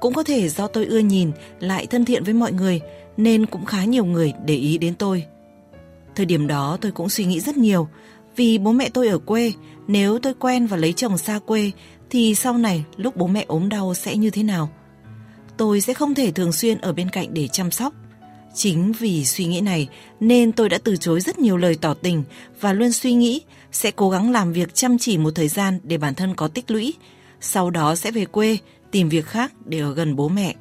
cũng 0.00 0.14
có 0.14 0.22
thể 0.22 0.48
do 0.48 0.66
tôi 0.66 0.86
ưa 0.86 0.98
nhìn, 0.98 1.30
lại 1.60 1.86
thân 1.86 2.04
thiện 2.04 2.24
với 2.24 2.34
mọi 2.34 2.52
người 2.52 2.80
nên 3.16 3.46
cũng 3.46 3.64
khá 3.64 3.84
nhiều 3.84 4.04
người 4.04 4.32
để 4.44 4.54
ý 4.54 4.78
đến 4.78 4.94
tôi. 4.94 5.24
Thời 6.14 6.26
điểm 6.26 6.46
đó 6.46 6.78
tôi 6.80 6.92
cũng 6.92 7.08
suy 7.08 7.24
nghĩ 7.24 7.40
rất 7.40 7.56
nhiều, 7.56 7.88
vì 8.36 8.58
bố 8.58 8.72
mẹ 8.72 8.88
tôi 8.88 9.08
ở 9.08 9.18
quê, 9.18 9.52
nếu 9.86 10.18
tôi 10.18 10.34
quen 10.34 10.66
và 10.66 10.76
lấy 10.76 10.92
chồng 10.92 11.18
xa 11.18 11.38
quê 11.46 11.70
thì 12.10 12.34
sau 12.34 12.58
này 12.58 12.84
lúc 12.96 13.16
bố 13.16 13.26
mẹ 13.26 13.44
ốm 13.48 13.68
đau 13.68 13.94
sẽ 13.94 14.16
như 14.16 14.30
thế 14.30 14.42
nào? 14.42 14.70
Tôi 15.56 15.80
sẽ 15.80 15.94
không 15.94 16.14
thể 16.14 16.30
thường 16.30 16.52
xuyên 16.52 16.78
ở 16.78 16.92
bên 16.92 17.10
cạnh 17.10 17.34
để 17.34 17.48
chăm 17.48 17.70
sóc. 17.70 17.94
Chính 18.54 18.92
vì 18.92 19.24
suy 19.24 19.44
nghĩ 19.44 19.60
này 19.60 19.88
nên 20.20 20.52
tôi 20.52 20.68
đã 20.68 20.78
từ 20.84 20.96
chối 20.96 21.20
rất 21.20 21.38
nhiều 21.38 21.56
lời 21.56 21.76
tỏ 21.80 21.94
tình 21.94 22.24
và 22.60 22.72
luôn 22.72 22.92
suy 22.92 23.12
nghĩ 23.12 23.40
sẽ 23.72 23.90
cố 23.90 24.10
gắng 24.10 24.30
làm 24.30 24.52
việc 24.52 24.74
chăm 24.74 24.98
chỉ 24.98 25.18
một 25.18 25.30
thời 25.34 25.48
gian 25.48 25.78
để 25.82 25.98
bản 25.98 26.14
thân 26.14 26.34
có 26.34 26.48
tích 26.48 26.70
lũy, 26.70 26.94
sau 27.40 27.70
đó 27.70 27.94
sẽ 27.94 28.10
về 28.10 28.24
quê 28.24 28.58
tìm 28.90 29.08
việc 29.08 29.26
khác 29.26 29.52
để 29.64 29.78
ở 29.78 29.94
gần 29.94 30.16
bố 30.16 30.28
mẹ. 30.28 30.54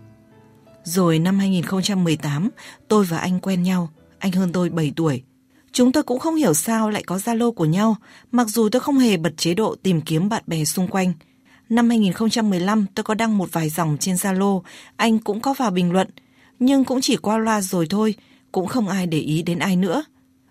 Rồi 0.84 1.20
năm 1.20 1.40
2018, 1.40 2.50
tôi 2.88 3.06
và 3.06 3.18
anh 3.18 3.40
quen 3.40 3.63
nhau, 3.63 3.90
anh 4.20 4.32
hơn 4.32 4.52
tôi 4.52 4.70
7 4.70 4.94
tuổi. 4.96 5.24
Chúng 5.72 5.92
tôi 5.92 6.04
cũng 6.04 6.20
không 6.20 6.36
hiểu 6.36 6.54
sao 6.54 6.90
lại 6.90 7.04
có 7.04 7.18
Zalo 7.18 7.52
của 7.52 7.66
nhau, 7.66 7.96
mặc 8.32 8.48
dù 8.48 8.70
tôi 8.70 8.80
không 8.80 8.98
hề 8.98 9.18
bật 9.18 9.38
chế 9.38 9.54
độ 9.54 9.76
tìm 9.84 10.02
kiếm 10.02 10.30
bạn 10.30 10.44
bè 10.48 10.66
xung 10.66 10.88
quanh. 10.88 11.13
Năm 11.70 11.90
2015 11.90 12.86
tôi 12.96 13.04
có 13.04 13.13
đăng 13.13 13.38
một 13.38 13.50
vài 13.52 13.70
dòng 13.70 13.98
trên 14.00 14.16
Zalo, 14.16 14.62
anh 14.96 15.20
cũng 15.20 15.40
có 15.40 15.54
vào 15.54 15.72
bình 15.72 15.92
luận, 15.92 16.08
nhưng 16.60 16.86
cũng 16.86 17.02
chỉ 17.02 17.18
qua 17.18 17.38
loa 17.38 17.62
rồi 17.62 17.88
thôi, 17.90 18.16
cũng 18.52 18.68
không 18.68 18.88
ai 18.88 19.08
để 19.08 19.20
ý 19.20 19.42
đến 19.42 19.60
ai 19.60 19.76
nữa. 19.76 20.04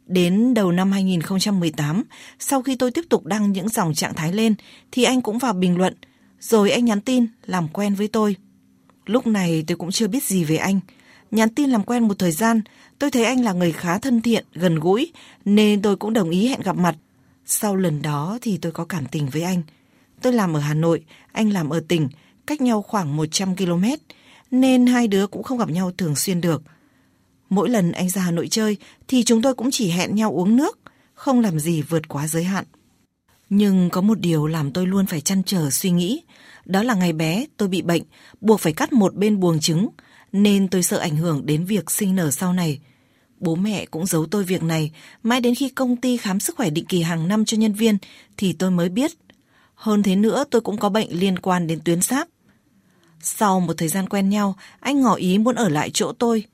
Đến 0.06 0.54
đầu 0.54 0.72
năm 0.72 0.92
2018, 0.92 2.02
sau 2.38 2.62
khi 2.62 2.76
tôi 2.76 2.90
tiếp 2.90 3.04
tục 3.08 3.24
đăng 3.24 3.52
những 3.52 3.68
dòng 3.68 3.94
trạng 3.94 4.14
thái 4.14 4.32
lên, 4.32 4.54
thì 4.92 5.04
anh 5.04 5.22
cũng 5.22 5.38
vào 5.38 5.52
bình 5.52 5.78
luận, 5.78 5.94
rồi 6.40 6.70
anh 6.70 6.84
nhắn 6.84 7.00
tin 7.00 7.26
làm 7.46 7.68
quen 7.68 7.94
với 7.94 8.08
tôi. 8.08 8.36
Lúc 9.06 9.26
này 9.26 9.64
tôi 9.66 9.76
cũng 9.76 9.90
chưa 9.90 10.08
biết 10.08 10.24
gì 10.24 10.44
về 10.44 10.56
anh. 10.56 10.80
Nhắn 11.30 11.54
tin 11.54 11.70
làm 11.70 11.82
quen 11.82 12.08
một 12.08 12.18
thời 12.18 12.32
gian, 12.32 12.60
tôi 12.98 13.10
thấy 13.10 13.24
anh 13.24 13.44
là 13.44 13.52
người 13.52 13.72
khá 13.72 13.98
thân 13.98 14.20
thiện, 14.20 14.44
gần 14.54 14.74
gũi, 14.80 15.12
nên 15.44 15.82
tôi 15.82 15.96
cũng 15.96 16.12
đồng 16.12 16.30
ý 16.30 16.48
hẹn 16.48 16.60
gặp 16.60 16.76
mặt. 16.76 16.96
Sau 17.46 17.76
lần 17.76 18.02
đó 18.02 18.38
thì 18.42 18.58
tôi 18.58 18.72
có 18.72 18.84
cảm 18.84 19.06
tình 19.06 19.28
với 19.28 19.42
anh. 19.42 19.62
Tôi 20.22 20.32
làm 20.32 20.56
ở 20.56 20.60
Hà 20.60 20.74
Nội, 20.74 21.04
anh 21.32 21.52
làm 21.52 21.70
ở 21.70 21.80
tỉnh, 21.88 22.08
cách 22.46 22.60
nhau 22.60 22.82
khoảng 22.82 23.16
100 23.16 23.56
km, 23.56 23.84
nên 24.50 24.86
hai 24.86 25.08
đứa 25.08 25.26
cũng 25.26 25.42
không 25.42 25.58
gặp 25.58 25.70
nhau 25.70 25.92
thường 25.98 26.16
xuyên 26.16 26.40
được. 26.40 26.62
Mỗi 27.48 27.68
lần 27.68 27.92
anh 27.92 28.08
ra 28.08 28.22
Hà 28.22 28.30
Nội 28.30 28.48
chơi 28.48 28.76
thì 29.08 29.24
chúng 29.24 29.42
tôi 29.42 29.54
cũng 29.54 29.70
chỉ 29.70 29.90
hẹn 29.90 30.14
nhau 30.14 30.32
uống 30.32 30.56
nước, 30.56 30.78
không 31.14 31.40
làm 31.40 31.58
gì 31.58 31.82
vượt 31.82 32.08
quá 32.08 32.28
giới 32.28 32.44
hạn. 32.44 32.64
Nhưng 33.50 33.90
có 33.90 34.00
một 34.00 34.20
điều 34.20 34.46
làm 34.46 34.72
tôi 34.72 34.86
luôn 34.86 35.06
phải 35.06 35.20
chăn 35.20 35.42
trở 35.42 35.70
suy 35.70 35.90
nghĩ, 35.90 36.22
đó 36.64 36.82
là 36.82 36.94
ngày 36.94 37.12
bé 37.12 37.46
tôi 37.56 37.68
bị 37.68 37.82
bệnh, 37.82 38.02
buộc 38.40 38.60
phải 38.60 38.72
cắt 38.72 38.92
một 38.92 39.14
bên 39.14 39.40
buồng 39.40 39.60
trứng, 39.60 39.88
nên 40.32 40.68
tôi 40.68 40.82
sợ 40.82 40.98
ảnh 40.98 41.16
hưởng 41.16 41.46
đến 41.46 41.64
việc 41.64 41.90
sinh 41.90 42.14
nở 42.14 42.30
sau 42.30 42.52
này. 42.52 42.80
Bố 43.40 43.54
mẹ 43.54 43.86
cũng 43.86 44.06
giấu 44.06 44.26
tôi 44.26 44.44
việc 44.44 44.62
này, 44.62 44.92
mãi 45.22 45.40
đến 45.40 45.54
khi 45.54 45.68
công 45.68 45.96
ty 45.96 46.16
khám 46.16 46.40
sức 46.40 46.56
khỏe 46.56 46.70
định 46.70 46.84
kỳ 46.84 47.02
hàng 47.02 47.28
năm 47.28 47.44
cho 47.44 47.56
nhân 47.56 47.72
viên 47.72 47.98
thì 48.36 48.52
tôi 48.52 48.70
mới 48.70 48.88
biết. 48.88 49.10
Hơn 49.74 50.02
thế 50.02 50.16
nữa 50.16 50.44
tôi 50.50 50.60
cũng 50.60 50.78
có 50.78 50.88
bệnh 50.88 51.20
liên 51.20 51.38
quan 51.38 51.66
đến 51.66 51.80
tuyến 51.84 52.02
sáp. 52.02 52.28
Sau 53.20 53.60
một 53.60 53.74
thời 53.78 53.88
gian 53.88 54.08
quen 54.08 54.28
nhau, 54.28 54.56
anh 54.80 55.00
ngỏ 55.00 55.14
ý 55.14 55.38
muốn 55.38 55.54
ở 55.54 55.68
lại 55.68 55.90
chỗ 55.90 56.12
tôi. 56.12 56.44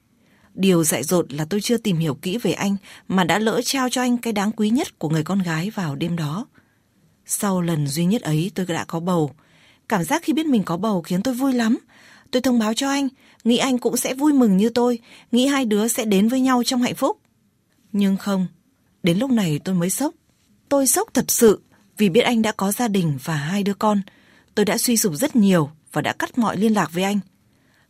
Điều 0.54 0.84
dại 0.84 1.02
dột 1.02 1.32
là 1.32 1.44
tôi 1.44 1.60
chưa 1.60 1.76
tìm 1.76 1.96
hiểu 1.96 2.14
kỹ 2.14 2.38
về 2.38 2.52
anh 2.52 2.76
mà 3.08 3.24
đã 3.24 3.38
lỡ 3.38 3.60
trao 3.64 3.88
cho 3.88 4.02
anh 4.02 4.18
cái 4.18 4.32
đáng 4.32 4.52
quý 4.52 4.70
nhất 4.70 4.98
của 4.98 5.08
người 5.08 5.24
con 5.24 5.38
gái 5.38 5.70
vào 5.70 5.96
đêm 5.96 6.16
đó. 6.16 6.46
Sau 7.38 7.60
lần 7.60 7.86
duy 7.86 8.04
nhất 8.04 8.22
ấy 8.22 8.50
tôi 8.54 8.66
đã 8.66 8.84
có 8.84 9.00
bầu. 9.00 9.30
Cảm 9.88 10.04
giác 10.04 10.22
khi 10.22 10.32
biết 10.32 10.46
mình 10.46 10.62
có 10.64 10.76
bầu 10.76 11.02
khiến 11.02 11.22
tôi 11.22 11.34
vui 11.34 11.52
lắm. 11.52 11.78
Tôi 12.30 12.42
thông 12.42 12.58
báo 12.58 12.74
cho 12.74 12.88
anh, 12.88 13.08
nghĩ 13.44 13.56
anh 13.56 13.78
cũng 13.78 13.96
sẽ 13.96 14.14
vui 14.14 14.32
mừng 14.32 14.56
như 14.56 14.68
tôi, 14.68 14.98
nghĩ 15.32 15.46
hai 15.46 15.64
đứa 15.64 15.88
sẽ 15.88 16.04
đến 16.04 16.28
với 16.28 16.40
nhau 16.40 16.62
trong 16.64 16.82
hạnh 16.82 16.94
phúc. 16.94 17.18
Nhưng 17.92 18.16
không, 18.16 18.46
đến 19.02 19.18
lúc 19.18 19.30
này 19.30 19.60
tôi 19.64 19.74
mới 19.74 19.90
sốc. 19.90 20.14
Tôi 20.68 20.86
sốc 20.86 21.08
thật 21.14 21.24
sự 21.30 21.62
vì 21.98 22.08
biết 22.08 22.20
anh 22.20 22.42
đã 22.42 22.52
có 22.52 22.72
gia 22.72 22.88
đình 22.88 23.18
và 23.24 23.36
hai 23.36 23.62
đứa 23.62 23.74
con. 23.74 24.00
Tôi 24.54 24.64
đã 24.64 24.78
suy 24.78 24.96
sụp 24.96 25.14
rất 25.14 25.36
nhiều 25.36 25.70
và 25.92 26.02
đã 26.02 26.12
cắt 26.12 26.38
mọi 26.38 26.56
liên 26.56 26.74
lạc 26.74 26.90
với 26.92 27.02
anh. 27.02 27.20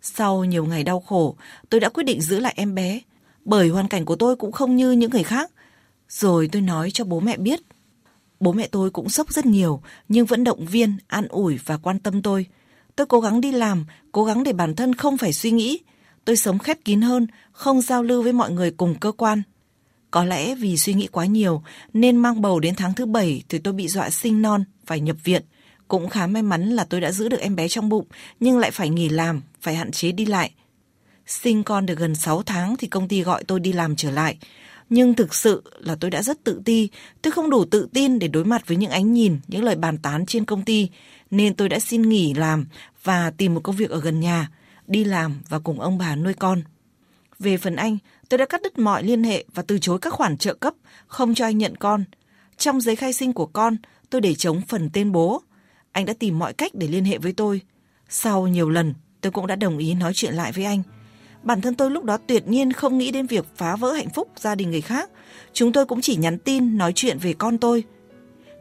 Sau 0.03 0.45
nhiều 0.45 0.67
ngày 0.67 0.85
đau 0.85 1.01
khổ, 1.01 1.37
tôi 1.69 1.81
đã 1.81 1.89
quyết 1.89 2.05
định 2.05 2.21
giữ 2.21 2.39
lại 2.39 2.55
em 2.57 2.75
bé, 2.75 3.01
bởi 3.45 3.69
hoàn 3.69 3.89
cảnh 3.89 4.05
của 4.05 4.17
tôi 4.17 4.37
cũng 4.37 4.53
không 4.53 4.77
như 4.77 4.93
những 4.93 5.11
người 5.11 5.23
khác. 5.23 5.51
Rồi 6.09 6.49
tôi 6.53 6.63
nói 6.63 6.91
cho 6.91 7.05
bố 7.05 7.21
mẹ 7.21 7.37
biết. 7.37 7.61
Bố 8.43 8.53
mẹ 8.53 8.67
tôi 8.67 8.91
cũng 8.91 9.09
sốc 9.09 9.33
rất 9.33 9.47
nhiều, 9.47 9.83
nhưng 10.09 10.27
vẫn 10.27 10.45
động 10.45 10.67
viên, 10.67 10.97
an 11.07 11.29
ủi 11.29 11.59
và 11.65 11.77
quan 11.77 11.99
tâm 11.99 12.23
tôi. 12.23 12.47
Tôi 12.97 13.07
cố 13.07 13.21
gắng 13.21 13.41
đi 13.41 13.53
làm, 13.53 13.87
cố 14.13 14.25
gắng 14.25 14.45
để 14.45 14.53
bản 14.53 14.77
thân 14.77 14.95
không 14.95 15.19
phải 15.19 15.33
suy 15.33 15.51
nghĩ. 15.51 15.79
Tôi 16.25 16.37
sống 16.37 16.59
khép 16.59 16.79
kín 16.85 17.01
hơn, 17.01 17.27
không 17.53 17.81
giao 17.81 18.03
lưu 18.03 18.23
với 18.23 18.33
mọi 18.33 18.51
người 18.51 18.71
cùng 18.71 18.95
cơ 19.01 19.13
quan. 19.13 19.43
Có 20.11 20.25
lẽ 20.25 20.55
vì 20.55 20.77
suy 20.77 20.95
nghĩ 20.95 21.07
quá 21.07 21.27
nhiều 21.27 21.63
nên 21.93 22.17
mang 22.17 22.43
bầu 22.43 22.61
đến 22.61 22.75
tháng 22.75 22.95
thứ 22.95 23.07
bảy 23.07 23.43
thì 23.49 23.59
tôi 23.59 23.75
bị 23.75 23.89
dọa 23.89 24.11
sinh 24.11 24.43
non, 24.43 24.65
phải 24.87 25.01
nhập 25.01 25.17
viện. 25.25 25.43
Cũng 25.89 26.09
khá 26.09 26.27
may 26.27 26.43
mắn 26.43 26.71
là 26.71 26.85
tôi 26.85 27.01
đã 27.01 27.13
giữ 27.13 27.29
được 27.29 27.41
em 27.41 27.57
bé 27.57 27.69
trong 27.69 27.89
bụng 27.89 28.07
nhưng 28.41 28.59
lại 28.59 28.71
phải 28.71 28.89
nghỉ 28.89 29.09
làm, 29.09 29.43
phải 29.61 29.75
hạn 29.75 29.91
chế 29.91 30.13
đi 30.13 30.27
lại. 30.27 30.51
Sinh 31.27 31.65
con 31.65 31.87
được 31.87 31.99
gần 31.99 32.15
6 32.15 32.43
tháng 32.43 32.77
thì 32.77 32.87
công 32.87 33.09
ty 33.09 33.23
gọi 33.23 33.45
tôi 33.45 33.61
đi 33.61 33.73
làm 33.73 33.97
trở 33.97 34.11
lại. 34.11 34.37
Nhưng 34.95 35.15
thực 35.15 35.35
sự 35.35 35.63
là 35.79 35.95
tôi 35.95 36.11
đã 36.11 36.23
rất 36.23 36.45
tự 36.45 36.63
ti, 36.65 36.89
tôi 37.23 37.31
không 37.31 37.51
đủ 37.51 37.65
tự 37.65 37.89
tin 37.93 38.19
để 38.19 38.29
đối 38.29 38.45
mặt 38.45 38.69
với 38.69 38.77
những 38.77 38.91
ánh 38.91 39.13
nhìn, 39.13 39.39
những 39.49 39.65
lời 39.65 39.77
bàn 39.77 39.99
tán 39.99 40.27
trên 40.27 40.45
công 40.45 40.65
ty, 40.65 40.89
nên 41.31 41.55
tôi 41.55 41.69
đã 41.69 41.81
xin 41.81 42.09
nghỉ 42.09 42.35
làm 42.35 42.67
và 43.05 43.31
tìm 43.31 43.55
một 43.55 43.61
công 43.65 43.77
việc 43.77 43.91
ở 43.91 44.01
gần 44.01 44.21
nhà, 44.21 44.51
đi 44.87 45.05
làm 45.05 45.41
và 45.49 45.59
cùng 45.59 45.81
ông 45.81 45.99
bà 45.99 46.17
nuôi 46.17 46.35
con. 46.35 46.63
Về 47.39 47.57
phần 47.57 47.77
anh, 47.77 47.99
tôi 48.29 48.39
đã 48.39 48.45
cắt 48.45 48.63
đứt 48.63 48.79
mọi 48.79 49.03
liên 49.03 49.25
hệ 49.25 49.45
và 49.55 49.63
từ 49.63 49.79
chối 49.79 49.99
các 49.99 50.13
khoản 50.13 50.37
trợ 50.37 50.55
cấp, 50.55 50.75
không 51.07 51.35
cho 51.35 51.45
anh 51.45 51.59
nhận 51.59 51.77
con. 51.77 52.05
Trong 52.57 52.81
giấy 52.81 52.97
khai 52.97 53.13
sinh 53.13 53.33
của 53.33 53.47
con, 53.47 53.77
tôi 54.11 54.21
để 54.21 54.35
chống 54.35 54.61
phần 54.69 54.91
tên 54.93 55.13
bố. 55.13 55.43
Anh 55.93 56.05
đã 56.05 56.15
tìm 56.19 56.39
mọi 56.39 56.53
cách 56.53 56.75
để 56.75 56.89
liên 56.89 57.05
hệ 57.05 57.19
với 57.19 57.33
tôi. 57.33 57.61
Sau 58.09 58.47
nhiều 58.47 58.71
lần, 58.71 58.95
tôi 59.21 59.33
cũng 59.33 59.47
đã 59.47 59.57
đồng 59.57 59.79
ý 59.79 59.95
nói 59.95 60.13
chuyện 60.15 60.35
lại 60.35 60.53
với 60.53 60.65
anh. 60.65 60.83
Bản 61.43 61.61
thân 61.61 61.75
tôi 61.75 61.91
lúc 61.91 62.05
đó 62.05 62.19
tuyệt 62.27 62.49
nhiên 62.49 62.73
không 62.73 62.99
nghĩ 62.99 63.11
đến 63.11 63.27
việc 63.27 63.45
phá 63.57 63.77
vỡ 63.77 63.93
hạnh 63.93 64.11
phúc 64.11 64.29
gia 64.37 64.55
đình 64.55 64.71
người 64.71 64.81
khác. 64.81 65.11
Chúng 65.53 65.73
tôi 65.73 65.87
cũng 65.87 66.01
chỉ 66.01 66.17
nhắn 66.17 66.39
tin 66.39 66.79
nói 66.79 66.93
chuyện 66.95 67.19
về 67.19 67.33
con 67.33 67.59
tôi. 67.59 67.85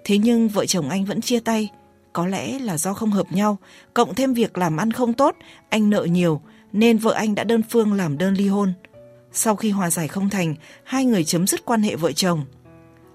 Thế 0.04 0.18
nhưng 0.18 0.48
vợ 0.48 0.66
chồng 0.66 0.90
anh 0.90 1.06
vẫn 1.06 1.22
chia 1.22 1.40
tay. 1.40 1.70
Có 2.14 2.28
lẽ 2.28 2.60
là 2.60 2.78
do 2.78 2.94
không 2.94 3.12
hợp 3.12 3.32
nhau, 3.32 3.58
cộng 3.94 4.16
thêm 4.16 4.34
việc 4.34 4.58
làm 4.58 4.78
ăn 4.78 4.92
không 4.92 5.14
tốt, 5.14 5.36
anh 5.70 5.90
nợ 5.90 6.08
nhiều, 6.12 6.42
nên 6.74 6.98
vợ 6.98 7.14
anh 7.14 7.36
đã 7.36 7.44
đơn 7.44 7.62
phương 7.70 7.94
làm 7.94 8.18
đơn 8.18 8.34
ly 8.34 8.48
hôn. 8.48 8.74
Sau 9.32 9.56
khi 9.56 9.70
hòa 9.72 9.90
giải 9.90 10.08
không 10.08 10.30
thành, 10.30 10.56
hai 10.84 11.06
người 11.06 11.24
chấm 11.24 11.48
dứt 11.48 11.66
quan 11.66 11.82
hệ 11.82 11.96
vợ 11.96 12.12
chồng. 12.12 12.46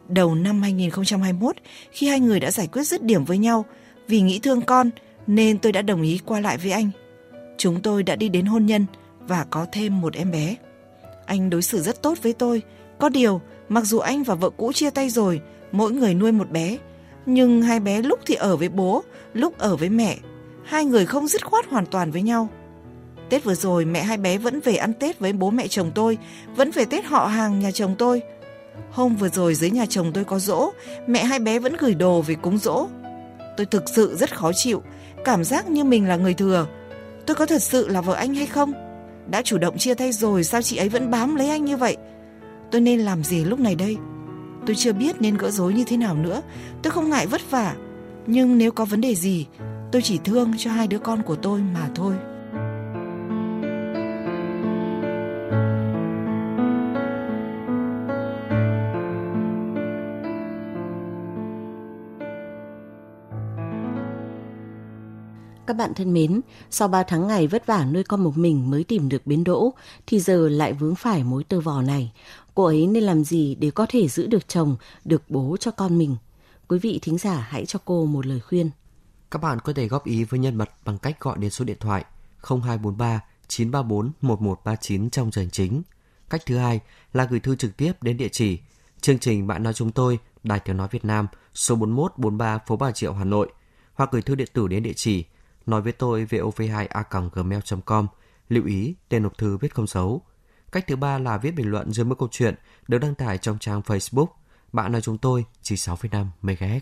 Đầu 0.08 0.34
năm 0.34 0.62
2021, 0.62 1.56
khi 1.90 2.08
hai 2.08 2.20
người 2.20 2.40
đã 2.40 2.50
giải 2.50 2.66
quyết 2.66 2.84
dứt 2.84 3.02
điểm 3.02 3.24
với 3.24 3.38
nhau, 3.38 3.64
vì 4.08 4.20
nghĩ 4.20 4.38
thương 4.38 4.60
con 4.62 4.90
nên 5.26 5.58
tôi 5.58 5.72
đã 5.72 5.82
đồng 5.82 6.02
ý 6.02 6.20
qua 6.24 6.40
lại 6.40 6.58
với 6.58 6.70
anh. 6.70 6.90
Chúng 7.58 7.82
tôi 7.82 8.02
đã 8.02 8.16
đi 8.16 8.28
đến 8.28 8.46
hôn 8.46 8.66
nhân 8.66 8.86
và 9.28 9.46
có 9.50 9.66
thêm 9.72 10.00
một 10.00 10.14
em 10.14 10.30
bé. 10.30 10.56
Anh 11.26 11.50
đối 11.50 11.62
xử 11.62 11.80
rất 11.80 12.02
tốt 12.02 12.18
với 12.22 12.32
tôi. 12.32 12.62
Có 12.98 13.08
điều, 13.08 13.40
mặc 13.68 13.84
dù 13.84 13.98
anh 13.98 14.22
và 14.22 14.34
vợ 14.34 14.50
cũ 14.50 14.72
chia 14.72 14.90
tay 14.90 15.10
rồi, 15.10 15.40
mỗi 15.72 15.92
người 15.92 16.14
nuôi 16.14 16.32
một 16.32 16.50
bé, 16.50 16.78
nhưng 17.26 17.62
hai 17.62 17.80
bé 17.80 18.02
lúc 18.02 18.20
thì 18.26 18.34
ở 18.34 18.56
với 18.56 18.68
bố, 18.68 19.02
lúc 19.34 19.58
ở 19.58 19.76
với 19.76 19.88
mẹ. 19.88 20.18
Hai 20.64 20.84
người 20.84 21.06
không 21.06 21.28
dứt 21.28 21.44
khoát 21.44 21.66
hoàn 21.66 21.86
toàn 21.86 22.10
với 22.10 22.22
nhau. 22.22 22.48
Tết 23.30 23.44
vừa 23.44 23.54
rồi 23.54 23.84
mẹ 23.84 24.02
hai 24.02 24.16
bé 24.16 24.38
vẫn 24.38 24.60
về 24.60 24.76
ăn 24.76 24.92
Tết 24.92 25.18
với 25.18 25.32
bố 25.32 25.50
mẹ 25.50 25.68
chồng 25.68 25.90
tôi, 25.94 26.18
vẫn 26.56 26.70
về 26.70 26.84
Tết 26.84 27.04
họ 27.04 27.26
hàng 27.26 27.58
nhà 27.58 27.70
chồng 27.70 27.94
tôi. 27.98 28.22
Hôm 28.90 29.16
vừa 29.16 29.28
rồi 29.28 29.54
dưới 29.54 29.70
nhà 29.70 29.86
chồng 29.86 30.12
tôi 30.12 30.24
có 30.24 30.38
dỗ, 30.38 30.72
mẹ 31.06 31.24
hai 31.24 31.38
bé 31.38 31.58
vẫn 31.58 31.76
gửi 31.78 31.94
đồ 31.94 32.22
về 32.22 32.34
cúng 32.34 32.58
dỗ. 32.58 32.88
Tôi 33.56 33.66
thực 33.66 33.84
sự 33.94 34.16
rất 34.16 34.36
khó 34.36 34.52
chịu, 34.54 34.82
cảm 35.24 35.44
giác 35.44 35.68
như 35.68 35.84
mình 35.84 36.08
là 36.08 36.16
người 36.16 36.34
thừa. 36.34 36.66
Tôi 37.26 37.34
có 37.34 37.46
thật 37.46 37.62
sự 37.62 37.88
là 37.88 38.00
vợ 38.00 38.14
anh 38.14 38.34
hay 38.34 38.46
không? 38.46 38.72
Đã 39.30 39.42
chủ 39.42 39.58
động 39.58 39.78
chia 39.78 39.94
tay 39.94 40.12
rồi 40.12 40.44
sao 40.44 40.62
chị 40.62 40.76
ấy 40.76 40.88
vẫn 40.88 41.10
bám 41.10 41.36
lấy 41.36 41.48
anh 41.48 41.64
như 41.64 41.76
vậy? 41.76 41.96
tôi 42.70 42.80
nên 42.80 43.00
làm 43.00 43.24
gì 43.24 43.44
lúc 43.44 43.60
này 43.60 43.74
đây? 43.74 43.96
Tôi 44.66 44.76
chưa 44.76 44.92
biết 44.92 45.16
nên 45.20 45.36
gỡ 45.36 45.50
rối 45.50 45.74
như 45.74 45.84
thế 45.86 45.96
nào 45.96 46.14
nữa. 46.14 46.42
Tôi 46.82 46.90
không 46.90 47.10
ngại 47.10 47.26
vất 47.26 47.50
vả, 47.50 47.74
nhưng 48.26 48.58
nếu 48.58 48.72
có 48.72 48.84
vấn 48.84 49.00
đề 49.00 49.14
gì, 49.14 49.46
tôi 49.92 50.02
chỉ 50.02 50.18
thương 50.24 50.52
cho 50.58 50.70
hai 50.70 50.86
đứa 50.86 50.98
con 50.98 51.22
của 51.22 51.36
tôi 51.36 51.60
mà 51.74 51.88
thôi. 51.94 52.14
Các 65.66 65.74
bạn 65.74 65.94
thân 65.94 66.12
mến, 66.12 66.40
sau 66.70 66.88
3 66.88 67.02
tháng 67.02 67.26
ngày 67.26 67.46
vất 67.46 67.66
vả 67.66 67.84
nuôi 67.84 68.04
con 68.04 68.24
một 68.24 68.38
mình 68.38 68.70
mới 68.70 68.84
tìm 68.84 69.08
được 69.08 69.26
bến 69.26 69.44
đỗ, 69.44 69.74
thì 70.06 70.20
giờ 70.20 70.48
lại 70.48 70.72
vướng 70.72 70.94
phải 70.94 71.24
mối 71.24 71.44
tơ 71.44 71.60
vò 71.60 71.82
này. 71.82 72.12
Cô 72.54 72.64
ấy 72.64 72.86
nên 72.86 73.02
làm 73.02 73.24
gì 73.24 73.54
để 73.54 73.70
có 73.70 73.86
thể 73.88 74.08
giữ 74.08 74.26
được 74.26 74.48
chồng, 74.48 74.76
được 75.04 75.22
bố 75.28 75.56
cho 75.60 75.70
con 75.70 75.98
mình? 75.98 76.16
Quý 76.68 76.78
vị 76.78 76.98
thính 77.02 77.18
giả 77.18 77.46
hãy 77.50 77.66
cho 77.66 77.78
cô 77.84 78.06
một 78.06 78.26
lời 78.26 78.40
khuyên. 78.40 78.70
Các 79.30 79.42
bạn 79.42 79.58
có 79.64 79.72
thể 79.72 79.88
góp 79.88 80.04
ý 80.04 80.24
với 80.24 80.40
nhân 80.40 80.58
vật 80.58 80.70
bằng 80.84 80.98
cách 80.98 81.20
gọi 81.20 81.38
đến 81.38 81.50
số 81.50 81.64
điện 81.64 81.76
thoại 81.80 82.04
0243 82.42 83.20
934 83.48 84.12
1139 84.20 85.10
trong 85.10 85.30
giờ 85.32 85.46
chính. 85.52 85.82
Cách 86.30 86.42
thứ 86.46 86.56
hai 86.56 86.80
là 87.12 87.24
gửi 87.24 87.40
thư 87.40 87.56
trực 87.56 87.76
tiếp 87.76 87.92
đến 88.02 88.16
địa 88.16 88.28
chỉ 88.32 88.58
chương 89.00 89.18
trình 89.18 89.46
Bạn 89.46 89.62
nói 89.62 89.72
chúng 89.72 89.92
tôi, 89.92 90.18
Đài 90.42 90.60
Tiếng 90.60 90.76
nói 90.76 90.88
Việt 90.90 91.04
Nam, 91.04 91.26
số 91.54 91.74
4143 91.74 92.58
phố 92.66 92.76
Bà 92.76 92.92
Triệu, 92.92 93.12
Hà 93.12 93.24
Nội 93.24 93.48
hoặc 93.94 94.10
gửi 94.12 94.22
thư 94.22 94.34
điện 94.34 94.48
tử 94.52 94.68
đến 94.68 94.82
địa 94.82 94.92
chỉ 94.96 95.24
nói 95.66 95.82
với 95.82 95.92
tôi 95.92 96.26
vov2a.gmail.com. 96.30 98.06
Lưu 98.48 98.64
ý, 98.64 98.94
tên 99.08 99.22
nộp 99.22 99.38
thư 99.38 99.56
viết 99.56 99.74
không 99.74 99.86
dấu. 99.86 100.22
Cách 100.72 100.84
thứ 100.86 100.96
ba 100.96 101.18
là 101.18 101.38
viết 101.38 101.50
bình 101.50 101.70
luận 101.70 101.92
dưới 101.92 102.04
mỗi 102.04 102.16
câu 102.18 102.28
chuyện 102.32 102.54
được 102.88 102.98
đăng 102.98 103.14
tải 103.14 103.38
trong 103.38 103.58
trang 103.58 103.80
Facebook. 103.80 104.26
Bạn 104.72 104.92
nói 104.92 105.00
chúng 105.00 105.18
tôi 105.18 105.44
96,5 105.62 106.26
MHz. 106.42 106.80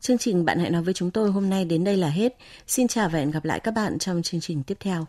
Chương 0.00 0.18
trình 0.18 0.44
Bạn 0.44 0.58
hãy 0.58 0.70
nói 0.70 0.82
với 0.82 0.94
chúng 0.94 1.10
tôi 1.10 1.30
hôm 1.30 1.50
nay 1.50 1.64
đến 1.64 1.84
đây 1.84 1.96
là 1.96 2.08
hết. 2.08 2.36
Xin 2.66 2.88
chào 2.88 3.08
và 3.08 3.18
hẹn 3.18 3.30
gặp 3.30 3.44
lại 3.44 3.60
các 3.60 3.74
bạn 3.74 3.98
trong 3.98 4.22
chương 4.22 4.40
trình 4.40 4.62
tiếp 4.62 4.76
theo. 4.80 5.06